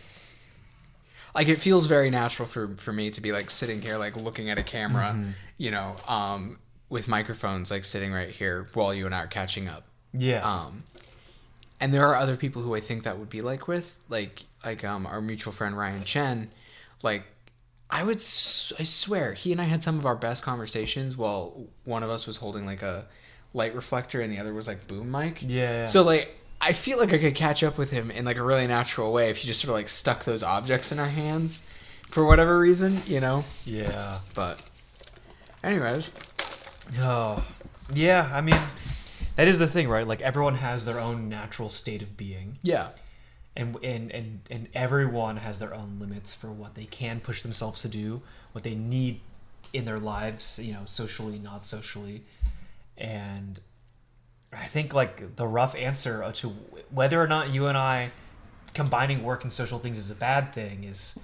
like 1.35 1.49
it 1.49 1.57
feels 1.59 1.87
very 1.87 2.11
natural 2.11 2.47
for 2.47 2.69
for 2.77 2.93
me 2.93 3.11
to 3.11 3.21
be 3.21 3.33
like 3.33 3.51
sitting 3.51 3.81
here 3.81 3.97
like 3.97 4.17
looking 4.17 4.51
at 4.51 4.59
a 4.59 4.63
camera 4.63 5.13
Mm-hmm. 5.17 5.31
you 5.59 5.71
know 5.71 5.97
um 6.09 6.59
with 6.91 7.09
microphones 7.09 7.71
like 7.71 7.85
sitting 7.85 8.13
right 8.13 8.29
here 8.31 8.69
while 8.75 8.93
you 8.93 9.07
and 9.07 9.15
i 9.15 9.21
are 9.25 9.27
catching 9.29 9.69
up 9.69 9.85
Yeah. 10.13 10.41
Um, 10.43 10.85
and 11.81 11.95
there 11.95 12.05
are 12.07 12.17
other 12.17 12.37
people 12.37 12.63
who 12.63 12.75
I 12.75 12.81
think 12.81 13.05
that 13.05 13.19
would 13.19 13.31
be 13.31 13.41
like 13.41 13.69
with, 13.69 13.99
like 14.09 14.45
like 14.65 14.85
um 14.85 15.07
our 15.07 15.21
mutual 15.21 15.53
friend 15.53 15.77
Ryan 15.77 16.05
Chen. 16.05 16.51
Like, 17.03 17.23
I 17.89 18.03
would, 18.03 18.17
s- 18.17 18.73
I 18.79 18.83
swear, 18.83 19.33
he 19.33 19.53
and 19.53 19.61
I 19.61 19.65
had 19.65 19.83
some 19.83 19.99
of 19.99 20.05
our 20.05 20.15
best 20.17 20.43
conversations 20.43 21.17
while 21.17 21.67
one 21.85 22.03
of 22.03 22.11
us 22.11 22.27
was 22.27 22.37
holding 22.37 22.67
like 22.67 22.83
a 22.83 23.07
light 23.55 23.75
reflector 23.75 24.21
and 24.21 24.31
the 24.33 24.39
other 24.39 24.53
was 24.53 24.69
like 24.69 24.87
boom 24.87 25.11
mic. 25.11 25.39
Yeah. 25.43 25.87
So 25.87 26.03
like, 26.03 26.37
I 26.61 26.75
feel 26.75 26.99
like 26.99 27.13
I 27.15 27.19
could 27.19 27.35
catch 27.35 27.63
up 27.65 27.79
with 27.79 27.91
him 27.91 28.11
in 28.11 28.27
like 28.27 28.37
a 28.37 28.43
really 28.43 28.67
natural 28.67 29.13
way 29.15 29.31
if 29.31 29.43
you 29.43 29.49
just 29.49 29.63
sort 29.63 29.71
of 29.71 29.75
like 29.77 29.89
stuck 29.89 30.25
those 30.25 30.43
objects 30.43 30.93
in 30.93 30.99
our 30.99 31.07
hands, 31.09 31.69
for 32.11 32.25
whatever 32.27 32.59
reason, 32.59 32.97
you 33.07 33.21
know. 33.21 33.45
yeah. 33.65 34.19
But, 34.35 34.61
anyways, 35.65 36.11
Oh, 37.01 37.43
yeah. 37.95 38.31
I 38.33 38.41
mean, 38.41 38.59
that 39.41 39.49
is 39.49 39.59
the 39.59 39.67
thing, 39.67 39.89
right? 39.89 40.07
Like 40.07 40.21
everyone 40.21 40.57
has 40.57 40.85
their 40.85 41.01
own 41.01 41.31
natural 41.31 41.71
state 41.71 42.03
of 42.03 42.15
being, 42.15 42.59
yeah, 42.61 42.89
and 43.57 43.75
and 43.83 44.11
and 44.11 44.41
and 44.51 44.69
everyone 44.75 45.39
has 45.39 45.59
their 45.59 45.73
own 45.73 45.97
limits 45.99 46.35
for 46.35 46.49
what 46.49 46.75
they 46.75 46.85
can 46.85 47.21
push 47.21 47.41
themselves 47.41 47.81
to 47.81 47.89
do, 47.89 48.21
what 48.53 48.65
they 48.65 48.75
need 48.75 49.21
in 49.73 49.87
their 49.87 49.99
lives, 49.99 50.61
you 50.63 50.75
know, 50.75 50.83
socially, 50.85 51.39
not 51.39 51.65
socially, 51.65 52.23
and 52.99 53.61
I 54.53 54.67
think 54.67 54.93
like 54.93 55.37
the 55.37 55.47
rough 55.47 55.75
answer 55.75 56.31
to 56.35 56.49
whether 56.91 57.19
or 57.19 57.27
not 57.27 57.49
you 57.49 57.67
and 57.67 57.79
I 57.79 58.11
combining 58.75 59.23
work 59.23 59.43
and 59.43 59.51
social 59.51 59.79
things 59.79 59.97
is 59.97 60.11
a 60.11 60.17
bad 60.17 60.53
thing 60.53 60.85
is. 60.85 61.19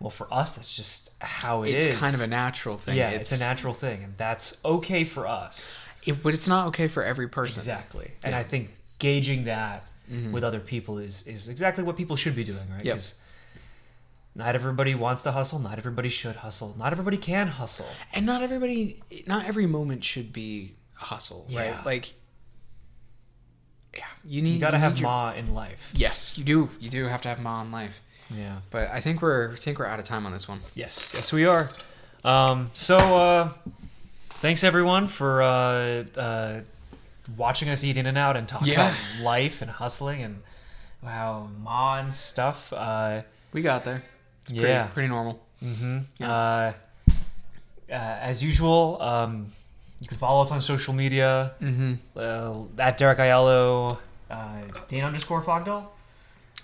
Well, 0.00 0.10
for 0.10 0.26
us, 0.34 0.56
that's 0.56 0.76
just 0.76 1.14
how 1.22 1.62
it 1.62 1.70
it's 1.70 1.86
is. 1.86 1.96
kind 1.96 2.12
of 2.12 2.22
a 2.22 2.26
natural 2.26 2.76
thing. 2.76 2.96
yeah, 2.96 3.10
it's, 3.10 3.30
a 3.30 3.38
natural 3.38 3.72
thing, 3.72 4.02
and 4.02 4.18
that's 4.18 4.60
okay 4.64 5.04
for 5.04 5.28
us. 5.28 5.78
It, 6.04 6.22
but 6.22 6.34
it's 6.34 6.48
not 6.48 6.66
okay 6.68 6.88
for 6.88 7.02
every 7.04 7.28
person. 7.28 7.60
Exactly. 7.60 8.10
And 8.24 8.32
Yeah. 8.32 8.38
I 8.40 8.42
think 8.42 8.70
gauging 8.98 9.44
that 9.44 9.86
with 10.30 10.44
other 10.44 10.60
people 10.60 10.98
is 10.98 11.26
is 11.26 11.48
exactly 11.48 11.82
what 11.84 11.96
people 11.96 12.16
should 12.16 12.36
be 12.36 12.44
doing, 12.44 12.68
right? 12.70 12.84
Yep. 12.84 12.94
'Cause 12.96 13.20
not 14.34 14.54
everybody 14.54 14.94
wants 14.94 15.22
to 15.22 15.32
hustle, 15.32 15.58
not 15.58 15.78
everybody 15.78 16.08
should 16.10 16.36
hustle, 16.36 16.74
not 16.78 16.92
everybody 16.92 17.16
can 17.16 17.48
hustle. 17.48 17.88
And 18.12 18.26
not 18.26 18.42
everybody, 18.42 19.02
not 19.26 19.46
every 19.46 19.66
moment 19.66 20.04
should 20.04 20.32
be 20.32 20.74
a 21.00 21.04
hustle, 21.04 21.46
Yeah. 21.48 21.60
right? 21.76 21.86
Like, 21.86 22.14
yeah, 23.96 24.04
you 24.24 24.42
need. 24.42 24.54
You 24.54 24.60
gotta 24.60 24.78
need 24.78 24.82
have 24.84 24.98
your- 24.98 25.08
ma 25.08 25.32
in 25.32 25.52
life. 25.54 25.92
Yes, 25.94 26.36
you 26.38 26.44
do. 26.44 26.70
You 26.80 26.90
do 26.90 27.04
have 27.06 27.22
to 27.22 27.28
have 27.28 27.40
ma 27.40 27.60
in 27.62 27.70
life. 27.70 28.00
Yeah. 28.30 28.58
But 28.70 28.88
I 28.90 29.00
think 29.00 29.20
we're 29.22 29.52
I 29.52 29.56
think 29.56 29.78
we're 29.78 29.86
out 29.86 29.98
of 29.98 30.06
time 30.06 30.24
on 30.26 30.32
this 30.32 30.48
one. 30.48 30.60
Yes, 30.74 31.12
yes 31.14 31.32
we 31.32 31.44
are. 31.44 31.68
Um, 32.24 32.70
so 32.74 32.96
uh, 32.96 33.52
thanks 34.42 34.64
everyone 34.64 35.06
for 35.08 35.42
uh, 35.42 36.04
uh, 36.16 36.60
watching 37.36 37.68
us 37.68 37.84
eat 37.84 37.96
In-N-Out 37.96 38.36
and 38.36 38.46
talk 38.48 38.66
Yeah. 38.66 38.88
about 38.90 38.96
life 39.22 39.62
and 39.62 39.70
hustling 39.70 40.22
and 40.22 40.42
wow 41.02 41.48
ma 41.60 41.98
and 41.98 42.12
stuff. 42.12 42.72
Uh, 42.72 43.22
We 43.52 43.62
got 43.62 43.84
there. 43.84 44.02
It's 44.42 44.52
pretty, 44.52 44.68
yeah. 44.68 44.86
pretty 44.88 45.08
normal. 45.08 45.40
Mm-hmm. 45.62 45.98
Yeah. 46.18 46.32
Uh, 46.32 46.72
uh, 47.90 47.94
as 47.94 48.42
usual, 48.42 48.98
um, 49.00 49.46
you 50.00 50.08
can 50.08 50.18
follow 50.18 50.42
us 50.42 50.50
on 50.50 50.60
social 50.60 50.94
media 50.94 51.52
Mm-hmm. 51.60 51.94
uh, 52.16 52.82
at 52.82 52.98
Derek 52.98 53.18
Aiello, 53.18 53.98
uh, 54.30 54.58
Dane 54.88 55.04
underscore 55.04 55.42
Fogdall. 55.42 55.86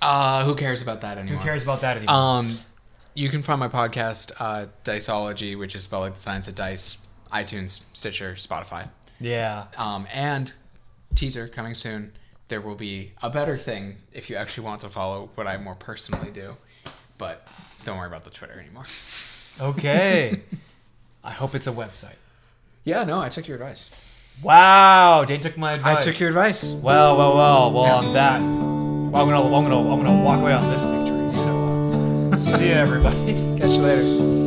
Uh, 0.00 0.44
who 0.44 0.54
cares 0.54 0.80
about 0.82 1.00
that 1.02 1.18
anymore? 1.18 1.38
Who 1.38 1.44
cares 1.44 1.62
about 1.62 1.80
that 1.82 1.96
anymore? 1.96 2.14
Um, 2.14 2.52
you 3.14 3.28
can 3.28 3.42
find 3.42 3.58
my 3.58 3.68
podcast, 3.68 4.32
uh, 4.38 4.66
Diceology, 4.84 5.58
which 5.58 5.74
is 5.74 5.82
spelled 5.84 6.02
like 6.04 6.14
the 6.14 6.20
science 6.20 6.46
of 6.48 6.54
dice, 6.54 6.98
iTunes, 7.32 7.82
Stitcher, 7.92 8.32
Spotify. 8.34 8.88
yeah. 9.20 9.64
Um, 9.76 10.06
and 10.12 10.52
teaser 11.14 11.48
coming 11.48 11.74
soon. 11.74 12.12
There 12.48 12.60
will 12.62 12.74
be 12.76 13.12
a 13.22 13.28
better 13.28 13.56
thing 13.58 13.96
if 14.12 14.30
you 14.30 14.36
actually 14.36 14.64
want 14.64 14.80
to 14.80 14.88
follow 14.88 15.28
what 15.34 15.46
I 15.46 15.56
more 15.58 15.74
personally 15.74 16.30
do. 16.30 16.56
But 17.18 17.46
don't 17.84 17.98
worry 17.98 18.06
about 18.06 18.24
the 18.24 18.30
Twitter 18.30 18.58
anymore. 18.58 18.84
Okay. 19.60 20.40
I 21.24 21.32
hope 21.32 21.56
it's 21.56 21.66
a 21.66 21.72
website. 21.72 22.14
Yeah, 22.84 23.02
no, 23.02 23.20
I 23.20 23.28
took 23.28 23.48
your 23.48 23.56
advice. 23.56 23.90
Wow, 24.40 25.24
Dane 25.24 25.40
took 25.40 25.58
my 25.58 25.72
advice. 25.72 26.02
I 26.02 26.04
took 26.12 26.20
your 26.20 26.28
advice. 26.28 26.72
Well, 26.74 27.16
well, 27.18 27.34
well. 27.36 27.72
Well, 27.72 27.96
on 28.06 28.12
that, 28.14 28.40
well, 28.40 29.22
I'm 29.22 29.28
gonna, 29.28 29.44
I'm 29.44 29.64
gonna, 29.64 29.92
I'm 29.92 30.04
gonna 30.04 30.22
walk 30.22 30.38
away 30.40 30.52
on 30.52 30.62
this 30.70 30.84
victory. 30.84 31.32
So, 31.32 32.30
uh, 32.32 32.36
see 32.58 32.68
ya, 32.68 32.76
everybody. 32.76 33.34
Catch 33.58 33.72
you 33.72 33.82
later. 33.82 34.37